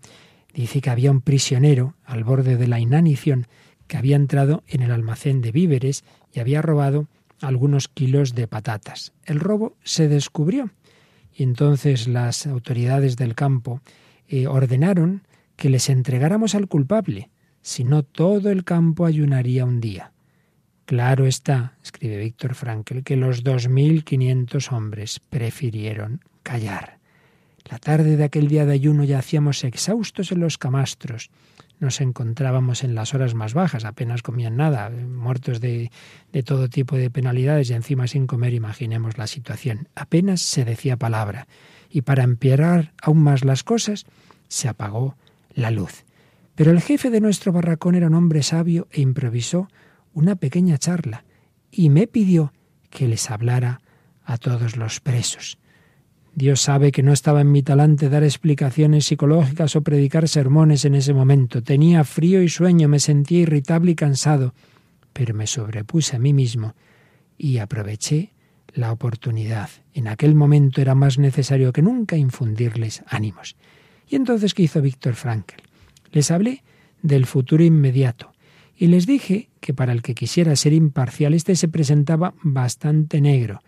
[0.53, 3.47] Dice que había un prisionero al borde de la inanición
[3.87, 7.09] que había entrado en el almacén de víveres y había robado
[7.41, 9.15] algunos kilos de patatas.
[9.25, 10.71] El robo se descubrió
[11.37, 13.83] y entonces las autoridades del campo
[14.27, 15.23] eh, ordenaron
[15.57, 20.13] que les entregáramos al culpable, si no todo el campo ayunaría un día.
[20.87, 26.99] Claro está, escribe Víctor Frankl, que los 2.500 hombres prefirieron callar.
[27.69, 31.31] La tarde de aquel día de ayuno yacíamos exhaustos en los camastros.
[31.79, 35.91] Nos encontrábamos en las horas más bajas, apenas comían nada, muertos de,
[36.33, 39.89] de todo tipo de penalidades y encima sin comer, imaginemos la situación.
[39.95, 41.47] Apenas se decía palabra.
[41.91, 44.07] Y para empeorar aún más las cosas,
[44.49, 45.17] se apagó
[45.55, 46.05] la luz.
[46.55, 49.69] Pero el jefe de nuestro barracón era un hombre sabio e improvisó
[50.15, 51.25] una pequeña charla
[51.71, 52.53] y me pidió
[52.89, 53.83] que les hablara
[54.25, 55.59] a todos los presos.
[56.37, 60.95] Dios sabe que no estaba en mi talante dar explicaciones psicológicas o predicar sermones en
[60.95, 61.63] ese momento.
[61.63, 64.53] Tenía frío y sueño, me sentía irritable y cansado,
[65.15, 66.75] pero me sobrepuse a mí mismo
[67.39, 68.35] y aproveché
[68.75, 69.71] la oportunidad.
[69.95, 73.57] En aquel momento era más necesario que nunca infundirles ánimos.
[74.07, 75.55] ¿Y entonces qué hizo Víctor Frankl?
[76.13, 76.63] Les hablé
[77.01, 78.33] del futuro inmediato
[78.77, 83.63] y les dije que para el que quisiera ser imparcial este se presentaba bastante negro,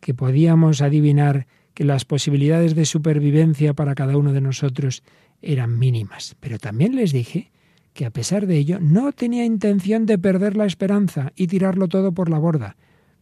[0.00, 1.46] que podíamos adivinar
[1.76, 5.02] que las posibilidades de supervivencia para cada uno de nosotros
[5.42, 6.34] eran mínimas.
[6.40, 7.52] Pero también les dije
[7.92, 12.12] que a pesar de ello no tenía intención de perder la esperanza y tirarlo todo
[12.12, 12.76] por la borda,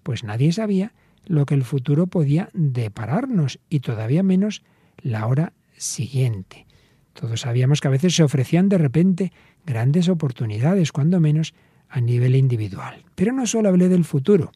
[0.05, 0.93] pues nadie sabía
[1.27, 4.63] lo que el futuro podía depararnos y todavía menos
[4.99, 6.67] la hora siguiente.
[7.13, 9.33] Todos sabíamos que a veces se ofrecían de repente
[9.67, 11.55] grandes oportunidades, cuando menos
[11.89, 13.03] a nivel individual.
[13.17, 14.53] Pero no solo hablé del futuro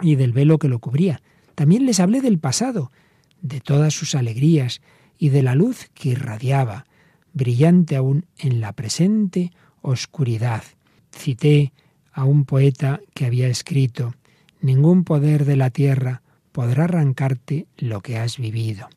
[0.00, 1.22] y del velo que lo cubría,
[1.56, 2.92] también les hablé del pasado,
[3.42, 4.80] de todas sus alegrías
[5.18, 6.86] y de la luz que irradiaba,
[7.32, 10.64] brillante aún en la presente oscuridad.
[11.10, 11.72] Cité
[12.12, 14.14] a un poeta que había escrito,
[14.60, 16.22] Ningún poder de la tierra
[16.52, 18.88] podrá arrancarte lo que has vivido.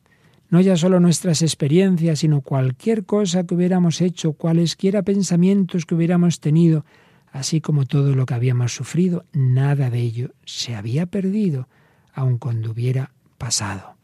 [0.48, 6.40] no ya solo nuestras experiencias, sino cualquier cosa que hubiéramos hecho, cualesquiera pensamientos que hubiéramos
[6.40, 6.84] tenido,
[7.30, 11.68] así como todo lo que habíamos sufrido, nada de ello se había perdido,
[12.12, 13.99] aun cuando hubiera pasado.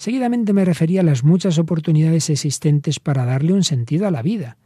[0.00, 4.56] Seguidamente me refería a las muchas oportunidades existentes para darle un sentido a la vida.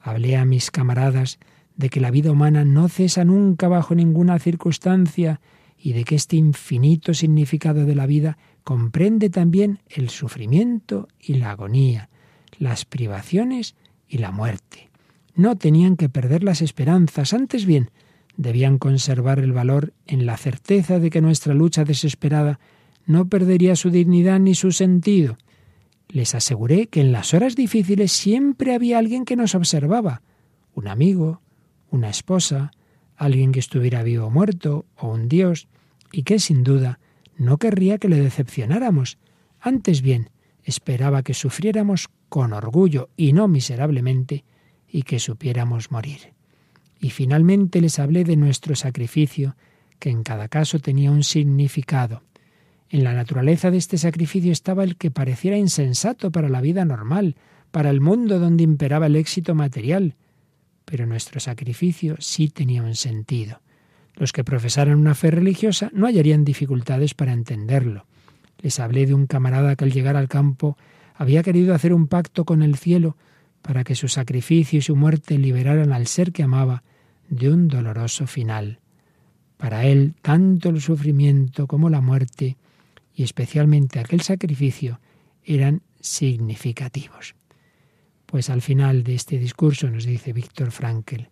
[0.00, 1.38] Hablé a mis camaradas
[1.76, 5.40] de que la vida humana no cesa nunca bajo ninguna circunstancia
[5.78, 11.52] y de que este infinito significado de la vida comprende también el sufrimiento y la
[11.52, 12.10] agonía,
[12.58, 13.76] las privaciones
[14.08, 14.90] y la muerte.
[15.36, 17.92] No tenían que perder las esperanzas, antes bien,
[18.36, 22.58] debían conservar el valor en la certeza de que nuestra lucha desesperada
[23.06, 25.36] no perdería su dignidad ni su sentido.
[26.08, 30.22] Les aseguré que en las horas difíciles siempre había alguien que nos observaba,
[30.74, 31.40] un amigo,
[31.90, 32.72] una esposa,
[33.16, 35.68] alguien que estuviera vivo o muerto, o un Dios,
[36.12, 36.98] y que sin duda
[37.36, 39.18] no querría que le decepcionáramos.
[39.60, 40.30] Antes bien,
[40.62, 44.44] esperaba que sufriéramos con orgullo y no miserablemente,
[44.88, 46.34] y que supiéramos morir.
[47.00, 49.56] Y finalmente les hablé de nuestro sacrificio,
[49.98, 52.22] que en cada caso tenía un significado.
[52.90, 57.36] En la naturaleza de este sacrificio estaba el que pareciera insensato para la vida normal,
[57.70, 60.14] para el mundo donde imperaba el éxito material.
[60.84, 63.60] Pero nuestro sacrificio sí tenía un sentido.
[64.14, 68.06] Los que profesaran una fe religiosa no hallarían dificultades para entenderlo.
[68.58, 70.76] Les hablé de un camarada que al llegar al campo
[71.14, 73.16] había querido hacer un pacto con el cielo
[73.62, 76.82] para que su sacrificio y su muerte liberaran al ser que amaba
[77.28, 78.78] de un doloroso final.
[79.56, 82.56] Para él, tanto el sufrimiento como la muerte,
[83.14, 85.00] y especialmente aquel sacrificio,
[85.44, 87.34] eran significativos.
[88.26, 91.30] Pues al final de este discurso nos dice Víctor Frankel,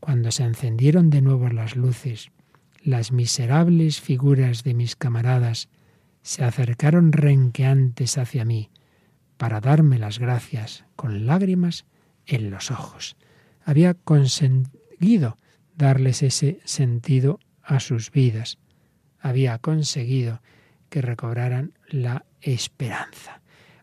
[0.00, 2.30] cuando se encendieron de nuevo las luces,
[2.82, 5.68] las miserables figuras de mis camaradas
[6.22, 8.70] se acercaron renqueantes hacia mí
[9.36, 11.84] para darme las gracias con lágrimas
[12.26, 13.16] en los ojos.
[13.64, 15.38] Había conseguido
[15.76, 18.58] darles ese sentido a sus vidas.
[19.20, 20.40] Había conseguido
[20.94, 23.40] que recobraran la esperanza.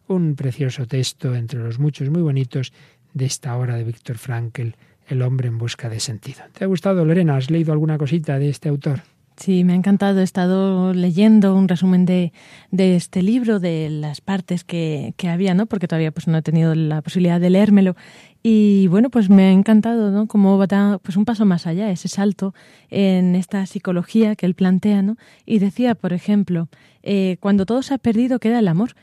[0.07, 2.71] Un precioso texto entre los muchos muy bonitos
[3.13, 4.69] de esta obra de Víctor Frankl
[5.09, 6.39] el hombre en busca de sentido.
[6.53, 7.35] ¿Te ha gustado, Lorena?
[7.35, 9.01] ¿Has leído alguna cosita de este autor?
[9.41, 10.19] Sí, me ha encantado.
[10.19, 12.31] He estado leyendo un resumen de,
[12.69, 15.65] de este libro, de las partes que, que, había, ¿no?
[15.65, 17.95] Porque todavía pues, no he tenido la posibilidad de leérmelo.
[18.43, 20.27] Y bueno, pues me ha encantado, ¿no?
[20.27, 22.53] Cómo va pues, un paso más allá, ese salto
[22.91, 25.17] en esta psicología que él plantea, ¿no?
[25.43, 26.69] Y decía, por ejemplo,
[27.01, 28.95] eh, cuando todo se ha perdido, queda el amor.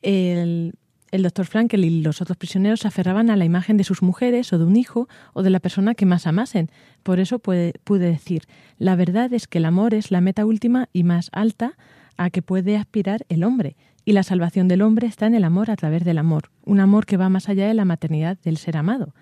[0.00, 0.72] El,
[1.10, 4.52] el doctor Frankel y los otros prisioneros se aferraban a la imagen de sus mujeres
[4.52, 6.70] o de un hijo o de la persona que más amasen.
[7.02, 8.42] Por eso pude, pude decir,
[8.78, 11.74] la verdad es que el amor es la meta última y más alta
[12.16, 15.70] a que puede aspirar el hombre, y la salvación del hombre está en el amor
[15.70, 18.76] a través del amor, un amor que va más allá de la maternidad del ser
[18.76, 19.14] amado.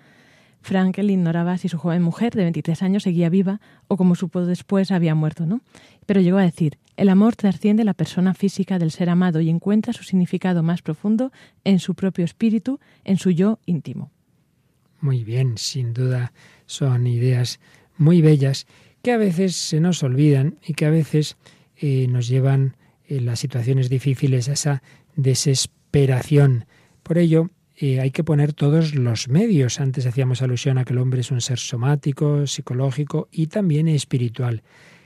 [0.65, 4.89] Frankel ignoraba si su joven mujer de 23 años seguía viva o, como supo después,
[4.89, 5.61] había muerto, ¿no?
[6.07, 9.93] Pero llegó a decir, el amor trasciende la persona física del ser amado y encuentra
[9.93, 11.31] su significado más profundo
[11.65, 14.09] en su propio espíritu, en su yo íntimo.
[15.01, 16.33] Muy bien, sin duda
[16.65, 17.59] son ideas
[17.95, 18.65] muy bellas
[19.03, 21.37] que a veces se nos olvidan y que a veces
[21.77, 22.75] eh, nos llevan
[23.07, 24.81] en las situaciones difíciles a esa
[25.15, 26.65] desesperación.
[27.03, 29.79] Por ello, hay que poner todos los medios.
[29.79, 34.63] Antes hacíamos alusión a que el hombre es un ser somático, psicológico y también espiritual.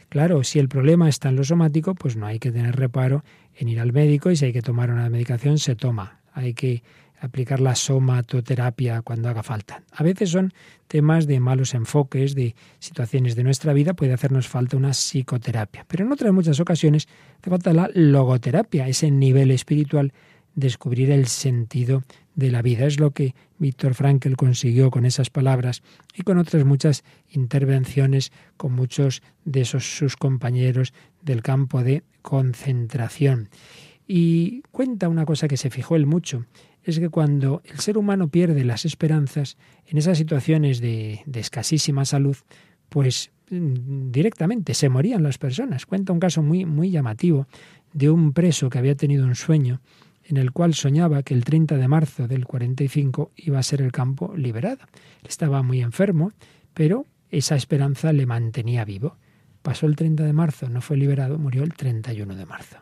[0.09, 3.23] Claro, si el problema está en lo somático, pues no hay que tener reparo
[3.55, 6.19] en ir al médico y si hay que tomar una medicación, se toma.
[6.33, 6.83] Hay que
[7.19, 9.83] aplicar la somatoterapia cuando haga falta.
[9.91, 10.53] A veces son
[10.87, 15.85] temas de malos enfoques, de situaciones de nuestra vida, puede hacernos falta una psicoterapia.
[15.87, 17.07] Pero en otras muchas ocasiones
[17.39, 20.13] hace falta la logoterapia, ese nivel espiritual,
[20.55, 22.03] descubrir el sentido
[22.39, 22.85] de la vida.
[22.85, 25.83] Es lo que Víctor Frankl consiguió con esas palabras
[26.15, 33.49] y con otras muchas intervenciones con muchos de esos sus compañeros del campo de concentración.
[34.07, 36.45] Y cuenta una cosa que se fijó él mucho,
[36.83, 42.05] es que cuando el ser humano pierde las esperanzas en esas situaciones de, de escasísima
[42.05, 42.37] salud,
[42.87, 45.85] pues mm, directamente se morían las personas.
[45.85, 47.47] Cuenta un caso muy, muy llamativo
[47.93, 49.81] de un preso que había tenido un sueño
[50.29, 53.91] en el cual soñaba que el 30 de marzo del 45 iba a ser el
[53.91, 54.85] campo liberado.
[55.27, 56.31] Estaba muy enfermo,
[56.75, 59.17] pero esa esperanza le mantenía vivo.
[59.63, 62.77] Pasó el 30 de marzo, no fue liberado, murió el 31 de marzo.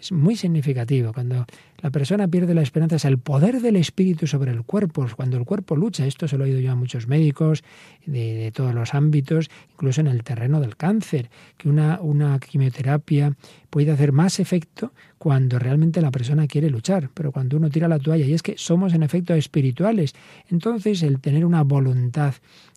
[0.00, 1.12] Es muy significativo.
[1.12, 1.44] Cuando
[1.82, 5.06] la persona pierde la esperanza es el poder del espíritu sobre el cuerpo.
[5.14, 7.62] Cuando el cuerpo lucha, esto se lo he oído yo a muchos médicos
[8.06, 11.28] de, todos los ámbitos, incluso en el terreno del cáncer,
[11.58, 13.36] que una, una quimioterapia
[13.68, 17.98] puede hacer más efecto cuando realmente la persona quiere luchar, pero cuando uno tira la
[17.98, 20.14] toalla, y es que somos en efecto espirituales,
[20.48, 22.34] entonces el tener una voluntad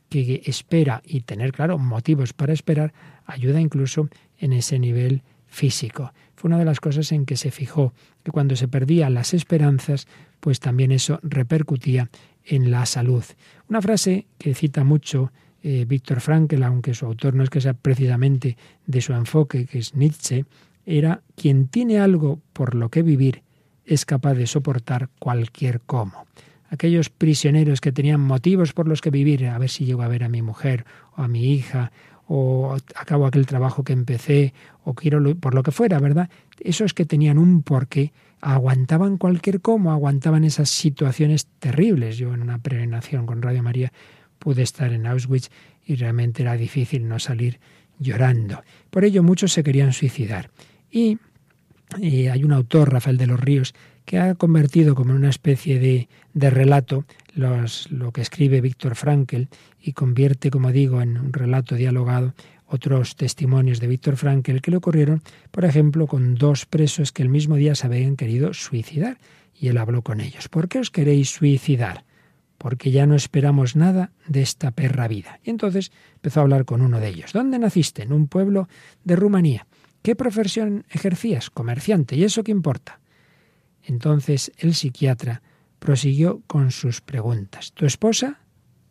[0.10, 2.94] que espera y tener, claro, motivos para esperar,
[3.26, 6.12] ayuda incluso en ese nivel físico.
[6.44, 10.08] Una de las cosas en que se fijó, que cuando se perdían las esperanzas,
[10.40, 12.10] pues también eso repercutía
[12.46, 13.24] en la salud.
[13.70, 15.32] Una frase que cita mucho
[15.64, 19.80] eh, Víctor Frankl, aunque su autor no es que sea precisamente de su enfoque, que
[19.80, 20.46] es Nietzsche,
[20.86, 23.44] era quien tiene algo por lo que vivir
[23.86, 26.26] es capaz de soportar cualquier cómo.
[26.70, 30.24] Aquellos prisioneros que tenían motivos por los que vivir, a ver si llego a ver
[30.24, 30.86] a mi mujer
[31.16, 31.92] o a mi hija,
[32.36, 36.32] o acabo aquel trabajo que empecé, o quiero por lo que fuera, ¿verdad?
[36.60, 38.12] Esos que tenían un porqué,
[38.42, 42.18] aguantaban cualquier cómo, aguantaban esas situaciones terribles.
[42.18, 43.94] Yo en una peregrinación con Radio María
[44.40, 45.52] pude estar en Auschwitz
[45.86, 47.60] y realmente era difícil no salir
[48.00, 48.64] llorando.
[48.90, 50.50] Por ello muchos se querían suicidar.
[50.90, 51.20] Y,
[52.02, 53.76] hay un autor, Rafael de los Ríos,
[54.06, 58.96] que ha convertido como en una especie de, de relato los, lo que escribe Víctor
[58.96, 59.44] Frankl
[59.82, 62.34] y convierte, como digo, en un relato dialogado
[62.74, 67.30] otros testimonios de Víctor Frankl que le ocurrieron, por ejemplo, con dos presos que el
[67.30, 69.20] mismo día se habían querido suicidar.
[69.54, 70.50] Y él habló con ellos.
[70.50, 72.04] ¿Por qué os queréis suicidar?
[72.58, 75.40] Porque ya no esperamos nada de esta perra vida.
[75.44, 77.32] Y entonces empezó a hablar con uno de ellos.
[77.32, 78.02] ¿Dónde naciste?
[78.02, 78.68] En un pueblo
[79.04, 79.68] de Rumanía.
[80.02, 81.52] ¿Qué profesión ejercías?
[81.52, 82.16] Comerciante.
[82.16, 83.00] ¿Y eso qué importa?
[83.84, 85.42] Entonces el psiquiatra
[85.80, 87.74] prosiguió con sus preguntas.
[87.74, 88.40] ¿Tu esposa?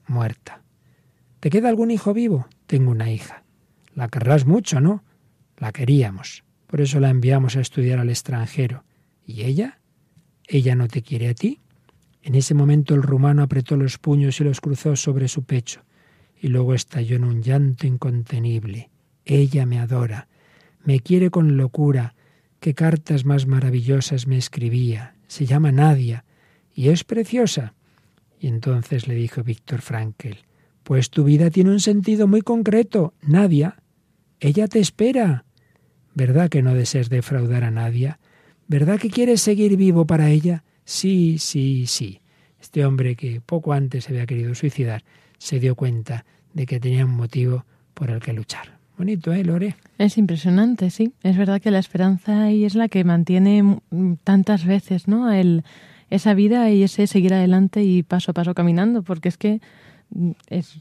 [0.07, 0.62] Muerta.
[1.40, 2.47] ¿Te queda algún hijo vivo?
[2.66, 3.45] Tengo una hija.
[3.95, 5.03] La querrás mucho, ¿no?
[5.57, 6.45] La queríamos.
[6.66, 8.84] Por eso la enviamos a estudiar al extranjero.
[9.26, 9.80] ¿Y ella?
[10.47, 11.61] ¿Ella no te quiere a ti?
[12.22, 15.82] En ese momento el rumano apretó los puños y los cruzó sobre su pecho,
[16.40, 18.90] y luego estalló en un llanto incontenible.
[19.24, 20.28] Ella me adora
[20.84, 22.14] me quiere con locura,
[22.63, 26.25] qué cartas más maravillosas me escribía, se llama Nadia,
[26.73, 27.75] y es preciosa.
[28.39, 30.39] Y entonces le dijo Víctor Frankel,
[30.85, 33.83] pues tu vida tiene un sentido muy concreto, Nadia.
[34.39, 35.45] Ella te espera.
[36.15, 38.21] ¿Verdad que no deseas defraudar a Nadia?
[38.69, 40.63] ¿Verdad que quieres seguir vivo para ella?
[40.85, 42.21] Sí, sí, sí.
[42.61, 45.03] Este hombre que poco antes había querido suicidar
[45.37, 48.82] se dio cuenta de que tenía un motivo por el que luchar.
[49.03, 49.75] Bonito, ¿eh, Lore?
[49.99, 51.13] Es impresionante, sí.
[51.25, 53.81] Es verdad que la esperanza ahí es la que mantiene
[54.23, 55.33] tantas veces, ¿no?
[55.33, 55.65] El,
[56.09, 59.61] esa vida y ese seguir adelante y paso a paso caminando, porque es que
[60.11, 60.79] mm, es,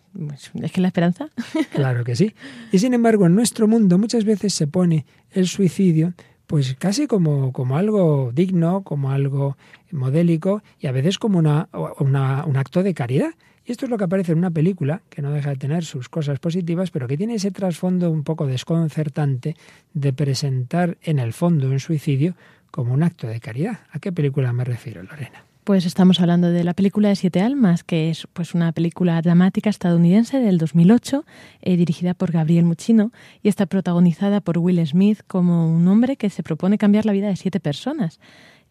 [0.61, 1.29] es que la esperanza.
[1.73, 2.35] Claro que sí.
[2.71, 6.13] Y sin embargo, en nuestro mundo muchas veces se pone el suicidio
[6.45, 9.57] pues casi como, como algo digno, como algo
[9.89, 13.31] modélico y a veces como una, una, un acto de caridad.
[13.71, 16.09] Y esto es lo que aparece en una película, que no deja de tener sus
[16.09, 19.55] cosas positivas, pero que tiene ese trasfondo un poco desconcertante
[19.93, 22.35] de presentar en el fondo un suicidio
[22.69, 23.79] como un acto de caridad.
[23.93, 25.45] ¿A qué película me refiero, Lorena?
[25.63, 29.69] Pues estamos hablando de la película de Siete Almas, que es pues una película dramática
[29.69, 31.23] estadounidense del 2008,
[31.61, 36.29] eh, dirigida por Gabriel Muchino y está protagonizada por Will Smith como un hombre que
[36.29, 38.19] se propone cambiar la vida de siete personas.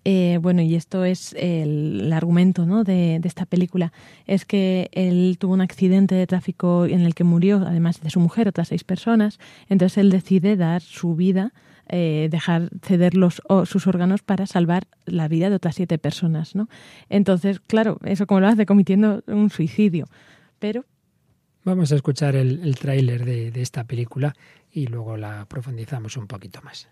[0.04, 2.84] Eh, bueno, y esto es el, argumento ¿no?
[2.84, 3.92] de, esta película,
[4.26, 8.18] es que él tuvo un accidente de tráfico en el que murió, además de su
[8.18, 9.38] mujer, otras seis personas,
[9.68, 11.52] entonces él decide dar su vida,
[11.88, 16.54] eh, dejar ceder los, sus órganos para salvar la vida de otras siete personas.
[16.54, 16.68] ¿no?
[17.10, 20.06] Entonces, claro, eso como lo hace cometiendo un suicidio,
[20.58, 20.86] pero...
[21.62, 24.34] Vamos a escuchar el tráiler de esta película
[24.72, 26.88] y luego la profundizamos un poquito más.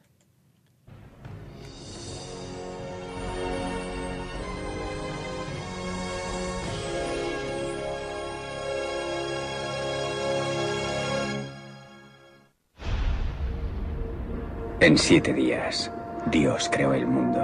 [14.81, 15.91] En siete días,
[16.31, 17.41] Dios creó el mundo.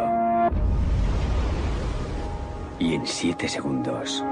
[2.78, 4.24] Y en siete segundos,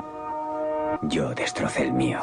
[1.03, 2.21] yo destrocé el mío.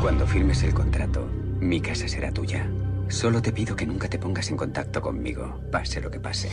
[0.00, 1.26] Cuando firmes el contrato,
[1.58, 2.70] mi casa será tuya.
[3.08, 6.48] Solo te pido que nunca te pongas en contacto conmigo, pase lo que pase.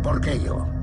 [0.00, 0.75] ¿Por qué yo?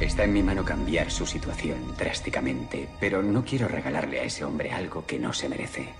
[0.00, 4.72] Está en mi mano cambiar su situación drásticamente, pero no quiero regalarle a ese hombre
[4.72, 5.94] algo que no se merece.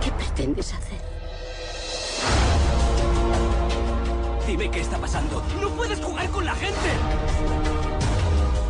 [0.00, 0.98] ¿Qué pretendes hacer?
[4.46, 5.42] Dime qué está pasando.
[5.60, 6.88] ¡No puedes jugar con la gente!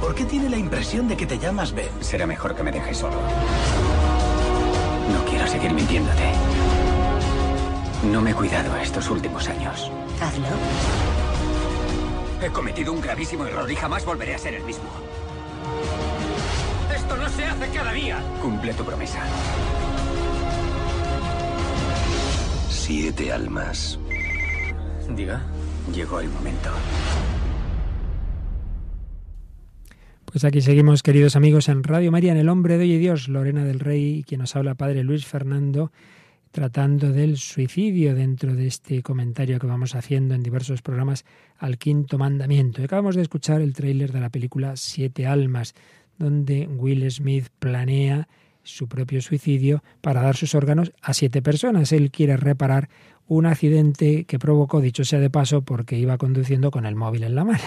[0.01, 1.91] ¿Por qué tiene la impresión de que te llamas Ben?
[2.01, 3.17] Será mejor que me dejes solo.
[5.13, 6.33] No quiero seguir mintiéndote.
[8.11, 9.91] No me he cuidado estos últimos años.
[10.21, 10.47] Hazlo.
[12.43, 14.91] He cometido un gravísimo error y jamás volveré a ser el mismo.
[16.93, 18.19] ¡Esto no se hace cada día!
[18.41, 19.21] Cumple tu promesa.
[22.69, 23.99] Siete almas.
[25.15, 25.43] Diga.
[25.95, 26.71] Llegó el momento.
[30.25, 33.29] Pues aquí seguimos, queridos amigos, en Radio María, en El Hombre de Hoy y Dios,
[33.29, 35.93] Lorena del Rey, quien nos habla, Padre Luis Fernando,
[36.53, 41.25] tratando del suicidio dentro de este comentario que vamos haciendo en diversos programas
[41.59, 42.83] al quinto mandamiento.
[42.83, 45.75] Acabamos de escuchar el tráiler de la película Siete Almas,
[46.19, 48.29] donde Will Smith planea
[48.63, 51.91] su propio suicidio para dar sus órganos a siete personas.
[51.91, 52.89] Él quiere reparar
[53.27, 57.35] un accidente que provocó, dicho sea de paso, porque iba conduciendo con el móvil en
[57.35, 57.61] la mano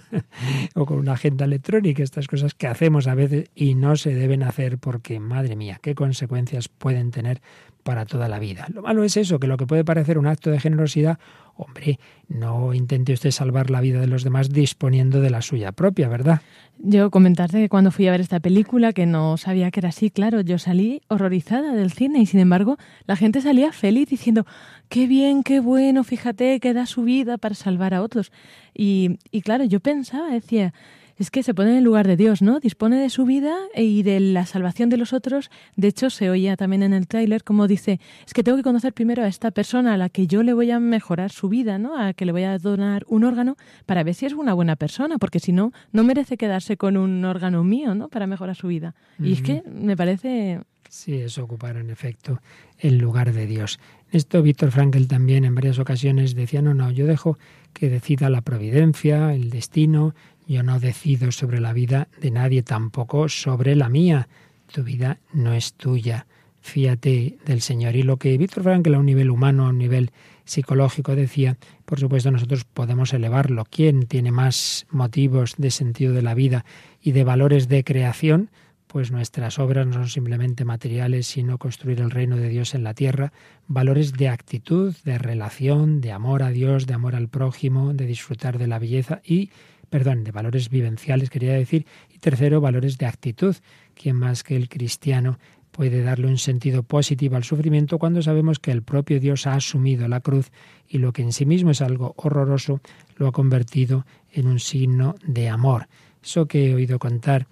[0.74, 4.42] o con una agenda electrónica, estas cosas que hacemos a veces y no se deben
[4.42, 7.42] hacer porque, madre mía, qué consecuencias pueden tener
[7.84, 8.66] para toda la vida.
[8.72, 11.18] Lo malo es eso, que lo que puede parecer un acto de generosidad,
[11.54, 16.08] hombre, no intente usted salvar la vida de los demás disponiendo de la suya propia,
[16.08, 16.40] ¿verdad?
[16.78, 20.10] Yo comentarte que cuando fui a ver esta película, que no sabía que era así,
[20.10, 24.44] claro, yo salí horrorizada del cine y sin embargo la gente salía feliz diciendo,
[24.88, 28.32] qué bien, qué bueno, fíjate que da su vida para salvar a otros.
[28.74, 30.74] Y, y claro, yo pensaba, decía,
[31.18, 32.60] es que se pone en el lugar de Dios, ¿no?
[32.60, 35.50] Dispone de su vida y de la salvación de los otros.
[35.76, 38.92] De hecho, se oía también en el tráiler como dice, es que tengo que conocer
[38.92, 41.98] primero a esta persona a la que yo le voy a mejorar su vida, ¿no?
[41.98, 43.56] A que le voy a donar un órgano
[43.86, 47.24] para ver si es una buena persona, porque si no, no merece quedarse con un
[47.24, 48.08] órgano mío, ¿no?
[48.08, 48.94] Para mejorar su vida.
[49.18, 50.60] Y es que me parece...
[50.88, 52.40] Sí, es ocupar en efecto
[52.78, 53.80] el lugar de Dios.
[54.12, 57.36] Esto Víctor Frankl también en varias ocasiones decía, no, no, yo dejo
[57.72, 60.14] que decida la providencia, el destino,
[60.46, 64.28] yo no decido sobre la vida de nadie, tampoco sobre la mía.
[64.72, 66.26] Tu vida no es tuya.
[66.60, 67.96] Fíate del Señor.
[67.96, 70.10] Y lo que Víctor Frankl a un nivel humano, a un nivel
[70.44, 73.64] psicológico decía, por supuesto nosotros podemos elevarlo.
[73.68, 76.64] ¿Quién tiene más motivos de sentido de la vida
[77.02, 78.50] y de valores de creación?
[78.86, 82.94] Pues nuestras obras no son simplemente materiales, sino construir el reino de Dios en la
[82.94, 83.32] tierra,
[83.66, 88.56] valores de actitud, de relación, de amor a Dios, de amor al prójimo, de disfrutar
[88.56, 89.50] de la belleza y
[89.94, 93.54] perdón, de valores vivenciales, quería decir, y tercero, valores de actitud.
[93.94, 95.38] ¿Quién más que el cristiano
[95.70, 100.08] puede darle un sentido positivo al sufrimiento cuando sabemos que el propio Dios ha asumido
[100.08, 100.50] la cruz
[100.88, 102.80] y lo que en sí mismo es algo horroroso
[103.18, 105.86] lo ha convertido en un signo de amor?
[106.24, 107.46] Eso que he oído contar,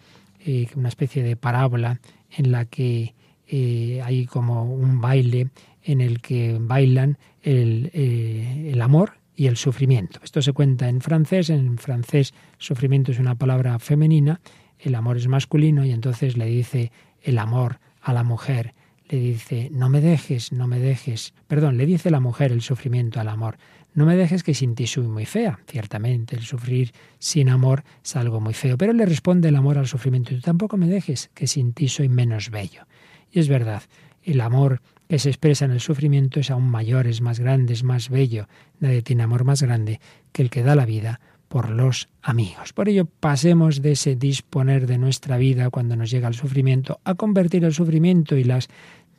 [0.44, 3.14] eh, una especie de parábola en la que
[3.46, 5.50] eh, hay como un baile
[5.84, 10.20] en el que bailan el, eh, el amor y el sufrimiento.
[10.22, 14.40] Esto se cuenta en francés, en francés sufrimiento es una palabra femenina,
[14.78, 18.74] el amor es masculino y entonces le dice el amor a la mujer,
[19.08, 23.20] le dice, no me dejes, no me dejes, perdón, le dice la mujer el sufrimiento
[23.20, 23.58] al amor,
[23.94, 25.58] no me dejes que sin ti soy muy fea.
[25.66, 29.86] Ciertamente, el sufrir sin amor es algo muy feo, pero le responde el amor al
[29.86, 32.86] sufrimiento, tú tampoco me dejes que sin ti soy menos bello.
[33.30, 33.82] Y es verdad,
[34.22, 34.80] el amor
[35.12, 38.48] que se expresa en el sufrimiento es aún mayor, es más grande, es más bello.
[38.80, 40.00] Nadie tiene amor más grande
[40.32, 42.72] que el que da la vida por los amigos.
[42.72, 47.12] Por ello, pasemos de ese disponer de nuestra vida cuando nos llega el sufrimiento a
[47.14, 48.70] convertir el sufrimiento y las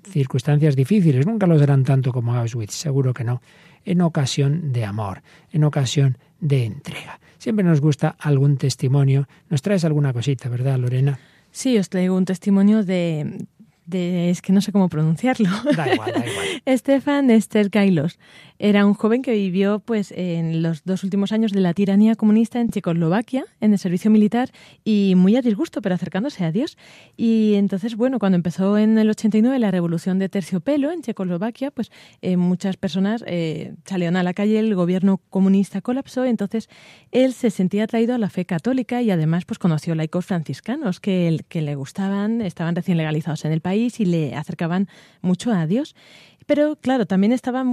[0.02, 3.44] circunstancias difíciles, nunca lo serán tanto como Auschwitz, seguro que no,
[3.86, 5.22] en ocasión de amor,
[5.52, 7.20] en ocasión de entrega.
[7.38, 9.28] Siempre nos gusta algún testimonio.
[9.48, 11.20] Nos traes alguna cosita, ¿verdad, Lorena?
[11.54, 13.46] Sí, os traigo un testimonio de,
[13.92, 15.50] es que no sé cómo pronunciarlo.
[15.76, 16.48] Da igual, da igual.
[16.66, 17.30] Estefan
[17.72, 18.20] Kailos
[18.66, 22.62] Era un joven que vivió pues en los dos últimos años de la tiranía comunista
[22.62, 24.52] en Checoslovaquia, en el servicio militar,
[24.86, 26.78] y muy a disgusto, pero acercándose a Dios.
[27.18, 31.92] Y entonces, bueno, cuando empezó en el 89 la revolución de terciopelo en Checoslovaquia, pues
[32.22, 36.70] eh, muchas personas eh, salieron a la calle, el gobierno comunista colapsó, entonces
[37.12, 41.44] él se sentía atraído a la fe católica y además pues conoció laicos franciscanos que,
[41.50, 44.88] que le gustaban, estaban recién legalizados en el país y le acercaban
[45.22, 45.98] mucho a Dios.
[46.46, 47.66] Pero claro, también estaba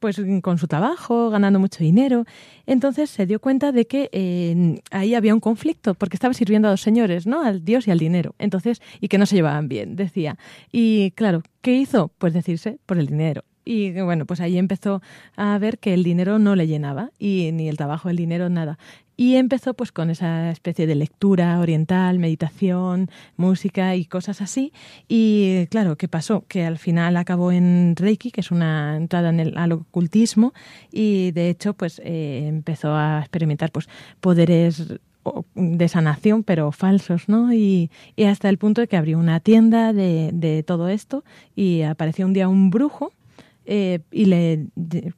[0.00, 2.24] pues con su trabajo, ganando mucho dinero.
[2.66, 6.80] Entonces se dio cuenta de que ahí había un conflicto, porque estaba sirviendo a dos
[6.80, 7.42] señores, ¿no?
[7.42, 8.34] Al Dios y al dinero.
[8.38, 10.36] Entonces, y que no se llevaban bien, decía.
[10.72, 12.10] Y claro, ¿qué hizo?
[12.18, 13.44] Pues decirse por el dinero.
[13.64, 15.02] Y bueno, pues ahí empezó
[15.36, 18.78] a ver que el dinero no le llenaba y ni el trabajo, el dinero, nada.
[19.20, 24.72] Y empezó pues con esa especie de lectura oriental, meditación, música y cosas así.
[25.08, 26.44] Y claro, ¿qué pasó?
[26.46, 30.54] Que al final acabó en Reiki, que es una entrada en el, al ocultismo,
[30.92, 33.88] y de hecho pues eh, empezó a experimentar pues
[34.20, 34.86] poderes
[35.56, 37.52] de sanación, pero falsos, ¿no?
[37.52, 41.24] Y, y, hasta el punto de que abrió una tienda de, de todo esto
[41.56, 43.12] y apareció un día un brujo
[43.70, 44.68] eh, y le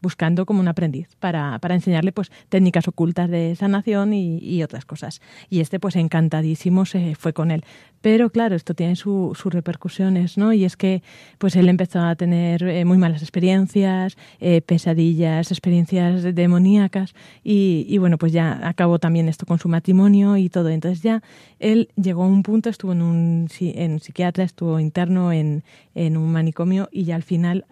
[0.02, 5.22] buscando como un aprendiz para, para enseñarle pues técnicas ocultas de sanación y, otras cosas.
[5.48, 7.64] Y este pues encantadísimo se fue con él.
[8.00, 10.52] Pero claro, esto tiene sus repercusiones, ¿no?
[10.52, 11.02] Y es que
[11.38, 18.18] pues él empezó a tener eh, muy malas experiencias, eh, pesadillas, experiencias demoníacas y, bueno,
[18.18, 20.70] pues ya acabó también esto con su matrimonio y todo.
[20.70, 21.22] Entonces ya
[21.60, 25.62] él llegó a un punto, estuvo en un, en psiquiatra, estuvo interno en,
[25.94, 27.64] en un manicomio y ya al final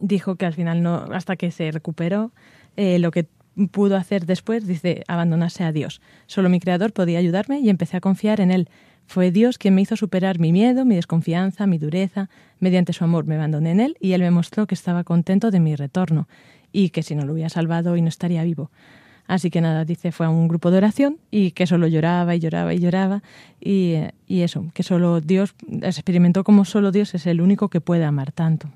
[0.00, 2.32] dijo que al final no, hasta que se recuperó,
[2.76, 3.26] eh, lo que
[3.70, 6.00] pudo hacer después, dice, abandonarse a Dios.
[6.26, 8.68] Solo mi creador podía ayudarme y empecé a confiar en él.
[9.06, 12.30] Fue Dios quien me hizo superar mi miedo, mi desconfianza, mi dureza.
[12.58, 15.60] Mediante su amor me abandoné en él y él me mostró que estaba contento de
[15.60, 16.26] mi retorno
[16.72, 18.70] y que si no lo hubiera salvado y no estaría vivo.
[19.26, 22.40] Así que nada, dice, fue a un grupo de oración y que solo lloraba y
[22.40, 23.22] lloraba y lloraba
[23.60, 23.94] y,
[24.26, 28.32] y eso, que solo Dios experimentó como solo Dios es el único que puede amar
[28.32, 28.68] tanto.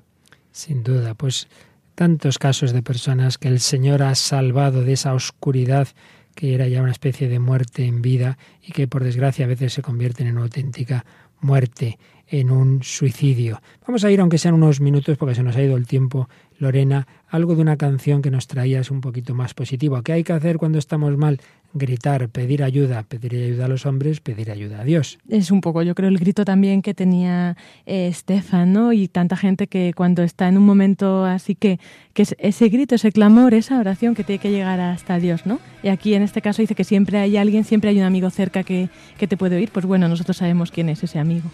[0.59, 1.47] Sin duda, pues
[1.95, 5.87] tantos casos de personas que el Señor ha salvado de esa oscuridad
[6.35, 9.71] que era ya una especie de muerte en vida y que por desgracia a veces
[9.71, 11.05] se convierten en auténtica
[11.39, 11.97] muerte,
[12.29, 13.61] en un suicidio.
[13.85, 17.07] Vamos a ir, aunque sean unos minutos, porque se nos ha ido el tiempo, Lorena,
[17.27, 20.01] algo de una canción que nos traías un poquito más positivo.
[20.03, 21.39] ¿Qué hay que hacer cuando estamos mal?
[21.73, 25.19] gritar, pedir ayuda, pedir ayuda a los hombres, pedir ayuda a Dios.
[25.29, 28.93] Es un poco, yo creo, el grito también que tenía eh, Estefan, ¿no?
[28.93, 31.79] Y tanta gente que cuando está en un momento así que,
[32.13, 35.59] que es ese grito, ese clamor, esa oración que tiene que llegar hasta Dios, ¿no?
[35.83, 38.63] Y aquí en este caso dice que siempre hay alguien, siempre hay un amigo cerca
[38.63, 39.69] que, que te puede oír.
[39.71, 41.49] Pues bueno, nosotros sabemos quién es ese amigo.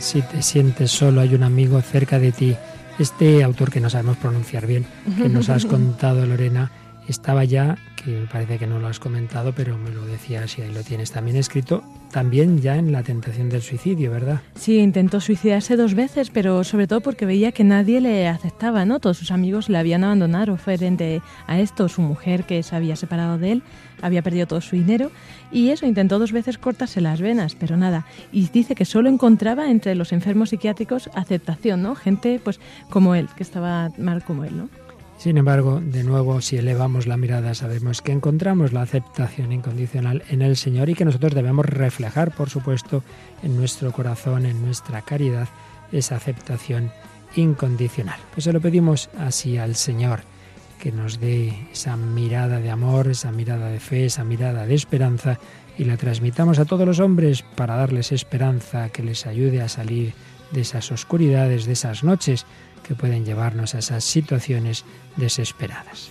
[0.00, 2.56] Si te sientes solo, hay un amigo cerca de ti.
[2.98, 6.70] Este autor que no sabemos pronunciar bien, que nos has contado, Lorena,
[7.08, 10.62] estaba ya, que me parece que no lo has comentado, pero me lo decías y
[10.62, 11.82] ahí lo tienes también escrito,
[12.14, 14.40] también ya en la tentación del suicidio, ¿verdad?
[14.54, 19.00] Sí, intentó suicidarse dos veces, pero sobre todo porque veía que nadie le aceptaba, ¿no?
[19.00, 23.36] Todos sus amigos le habían abandonado frente a esto, su mujer que se había separado
[23.36, 23.62] de él,
[24.00, 25.10] había perdido todo su dinero
[25.50, 28.06] y eso, intentó dos veces cortarse las venas, pero nada.
[28.30, 31.96] Y dice que solo encontraba entre los enfermos psiquiátricos aceptación, ¿no?
[31.96, 32.60] Gente pues
[32.90, 34.83] como él, que estaba mal como él, ¿no?
[35.24, 40.42] Sin embargo, de nuevo, si elevamos la mirada, sabemos que encontramos la aceptación incondicional en
[40.42, 43.02] el Señor y que nosotros debemos reflejar, por supuesto,
[43.42, 45.48] en nuestro corazón, en nuestra caridad,
[45.92, 46.92] esa aceptación
[47.36, 48.20] incondicional.
[48.34, 50.20] Pues se lo pedimos así al Señor,
[50.78, 55.38] que nos dé esa mirada de amor, esa mirada de fe, esa mirada de esperanza
[55.78, 60.12] y la transmitamos a todos los hombres para darles esperanza, que les ayude a salir
[60.50, 62.44] de esas oscuridades, de esas noches
[62.84, 64.84] que pueden llevarnos a esas situaciones
[65.16, 66.10] desesperadas.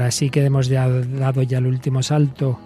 [0.00, 2.58] Así que hemos dado ya el último salto,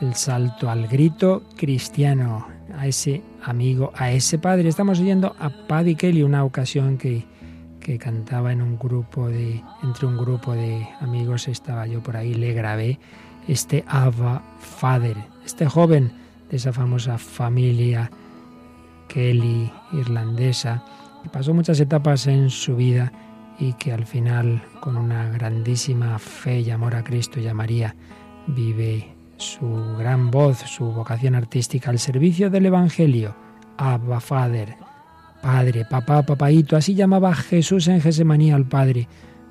[0.00, 4.68] el salto al grito cristiano, a ese amigo, a ese padre.
[4.68, 7.24] Estamos oyendo a Paddy Kelly, una ocasión que,
[7.78, 12.34] que cantaba en un grupo de, entre un grupo de amigos, estaba yo por ahí,
[12.34, 12.98] le grabé
[13.46, 16.12] este Abba Father, este joven
[16.50, 18.10] de esa famosa familia
[19.08, 20.82] Kelly irlandesa,
[21.22, 23.12] que pasó muchas etapas en su vida
[23.62, 27.94] y que al final, con una grandísima fe y amor a Cristo y a María,
[28.48, 33.36] vive su gran voz, su vocación artística al servicio del Evangelio.
[33.78, 34.74] Abba Father,
[35.40, 39.06] Padre, papá, papaito, así llamaba Jesús en Gesemanía al Padre.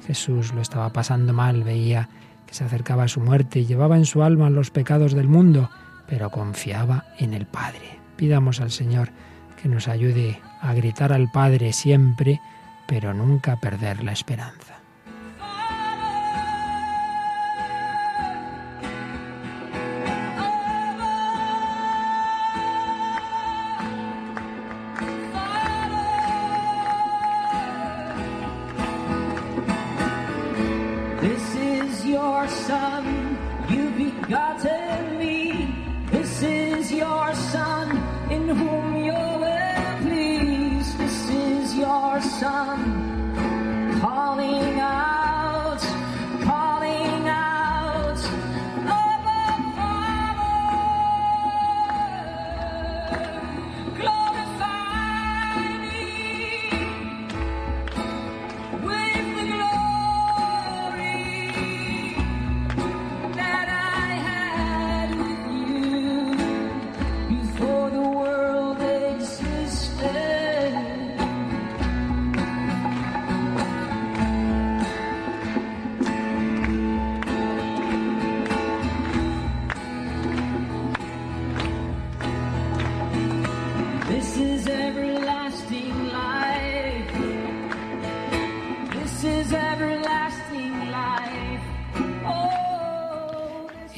[0.05, 2.09] Jesús lo estaba pasando mal, veía
[2.45, 5.69] que se acercaba a su muerte y llevaba en su alma los pecados del mundo,
[6.07, 7.99] pero confiaba en el Padre.
[8.17, 9.09] Pidamos al Señor
[9.61, 12.41] que nos ayude a gritar al Padre siempre,
[12.91, 14.70] pero nunca perder la esperanza.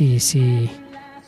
[0.04, 0.70] Y si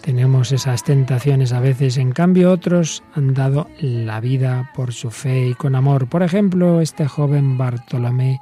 [0.02, 5.48] tenemos esas tentaciones a veces, en cambio otros han dado la vida por su fe
[5.48, 6.10] y con amor.
[6.10, 8.42] Por ejemplo, este joven Bartolomé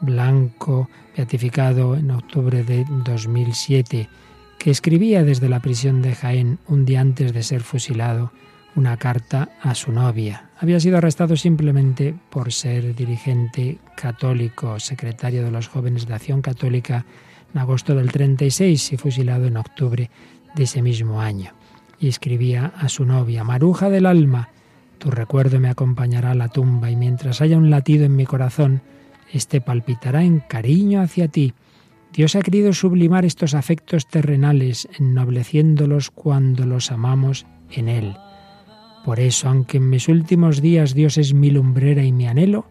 [0.00, 4.08] Blanco, beatificado en octubre de 2007,
[4.58, 8.32] que escribía desde la prisión de Jaén un día antes de ser fusilado
[8.76, 10.48] una carta a su novia.
[10.58, 17.04] Había sido arrestado simplemente por ser dirigente católico, secretario de los jóvenes de Acción Católica
[17.54, 20.10] en agosto del 36 y fusilado en octubre
[20.54, 21.52] de ese mismo año.
[22.00, 24.50] Y escribía a su novia, Maruja del alma,
[24.98, 28.82] tu recuerdo me acompañará a la tumba y mientras haya un latido en mi corazón,
[29.32, 31.54] éste palpitará en cariño hacia ti.
[32.12, 38.16] Dios ha querido sublimar estos afectos terrenales, ennobleciéndolos cuando los amamos en Él.
[39.04, 42.66] Por eso, aunque en mis últimos días Dios es mi lumbrera y mi anhelo,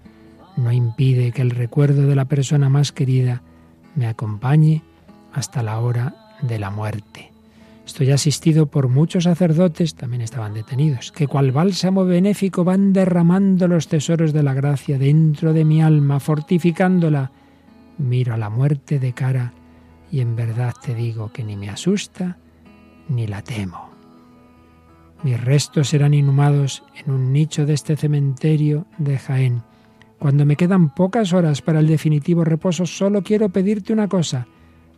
[0.58, 3.44] no impide que el recuerdo de la persona más querida
[3.96, 4.82] me acompañe
[5.34, 7.32] hasta la hora de la muerte.
[7.86, 13.88] Estoy asistido por muchos sacerdotes, también estaban detenidos, que cual bálsamo benéfico van derramando los
[13.88, 17.32] tesoros de la gracia dentro de mi alma, fortificándola.
[17.98, 19.54] Miro a la muerte de cara
[20.12, 22.38] y en verdad te digo que ni me asusta
[23.10, 23.90] ni la temo.
[25.24, 29.64] Mis restos serán inhumados en un nicho de este cementerio de Jaén.
[30.24, 34.48] Cuando me quedan pocas horas para el definitivo reposo, solo quiero pedirte una cosa,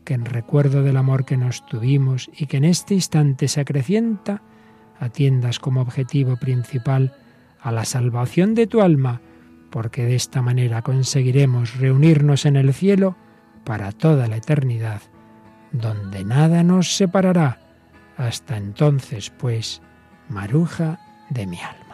[0.03, 4.43] que en recuerdo del amor que nos tuvimos y que en este instante se acrecienta,
[4.99, 7.15] atiendas como objetivo principal
[7.59, 9.19] a la salvación de tu alma,
[9.71, 13.15] porque de esta manera conseguiremos reunirnos en el cielo
[13.63, 15.01] para toda la eternidad,
[15.71, 17.61] donde nada nos separará.
[18.15, 19.81] Hasta entonces, pues,
[20.29, 20.99] maruja
[21.31, 21.84] de mi alma.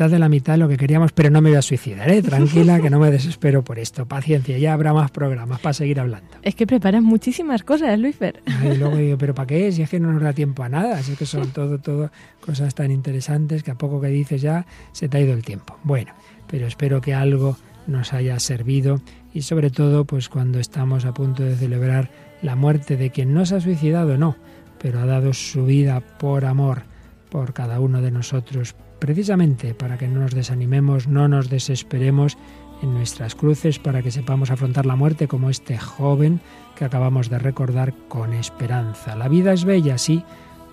[0.00, 2.22] Mitad de la mitad de lo que queríamos, pero no me voy a suicidar, ¿eh?
[2.22, 4.06] Tranquila, que no me desespero por esto.
[4.06, 6.38] Paciencia, ya habrá más programas para seguir hablando.
[6.40, 8.42] Es que preparas muchísimas cosas, Luisfer.
[8.64, 9.70] Y luego digo, ¿pero para qué?
[9.72, 10.96] Si es que no nos da tiempo a nada.
[10.96, 15.10] Así que son todo, todo cosas tan interesantes que a poco que dices ya se
[15.10, 15.76] te ha ido el tiempo.
[15.82, 16.14] Bueno,
[16.46, 19.02] pero espero que algo nos haya servido
[19.34, 23.44] y sobre todo, pues cuando estamos a punto de celebrar la muerte de quien no
[23.44, 24.36] se ha suicidado, no,
[24.80, 26.84] pero ha dado su vida por amor
[27.28, 32.38] por cada uno de nosotros, precisamente para que no nos desanimemos, no nos desesperemos
[32.82, 36.40] en nuestras cruces para que sepamos afrontar la muerte como este joven
[36.76, 39.16] que acabamos de recordar con esperanza.
[39.16, 40.22] La vida es bella, sí,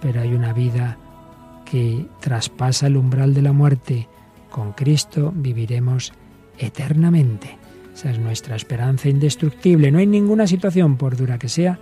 [0.01, 0.97] pero hay una vida
[1.65, 4.07] que traspasa el umbral de la muerte.
[4.49, 6.13] Con Cristo viviremos
[6.57, 7.57] eternamente.
[7.93, 9.91] Esa es nuestra esperanza indestructible.
[9.91, 11.79] No hay ninguna situación, por dura que sea,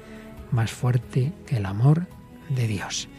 [0.51, 2.07] más fuerte que el amor
[2.49, 3.09] de Dios.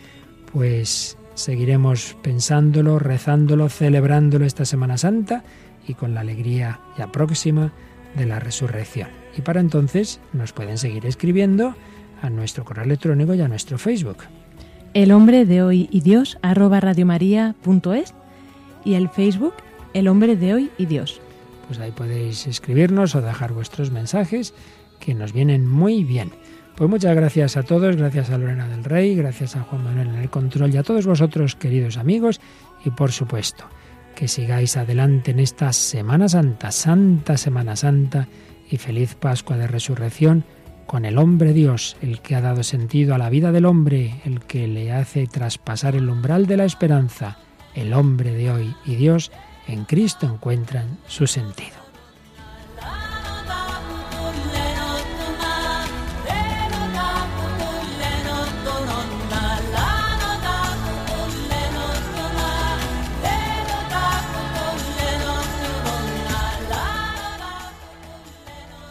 [0.53, 5.45] Pues seguiremos pensándolo, rezándolo, celebrándolo esta Semana Santa
[5.87, 7.72] y con la alegría ya próxima
[8.16, 9.09] de la resurrección.
[9.37, 11.76] Y para entonces nos pueden seguir escribiendo
[12.22, 14.18] a nuestro correo electrónico y a nuestro Facebook.
[14.95, 18.14] El hombre de hoy y Dios arroba radiomaria.es
[18.84, 19.55] y el Facebook
[19.93, 21.20] El hombre de hoy y Dios.
[21.66, 24.55] Pues ahí podéis escribirnos o dejar vuestros mensajes
[25.01, 26.32] que nos vienen muy bien.
[26.77, 30.16] Pues muchas gracias a todos, gracias a Lorena del Rey, gracias a Juan Manuel en
[30.16, 32.39] el control y a todos vosotros, queridos amigos,
[32.85, 33.64] y por supuesto,
[34.14, 38.29] que sigáis adelante en esta Semana Santa, Santa Semana Santa
[38.70, 40.45] y feliz Pascua de Resurrección
[40.87, 44.41] con el hombre Dios, el que ha dado sentido a la vida del hombre, el
[44.41, 47.39] que le hace traspasar el umbral de la esperanza.
[47.74, 49.33] El hombre de hoy y Dios
[49.66, 51.86] en Cristo encuentran su sentido.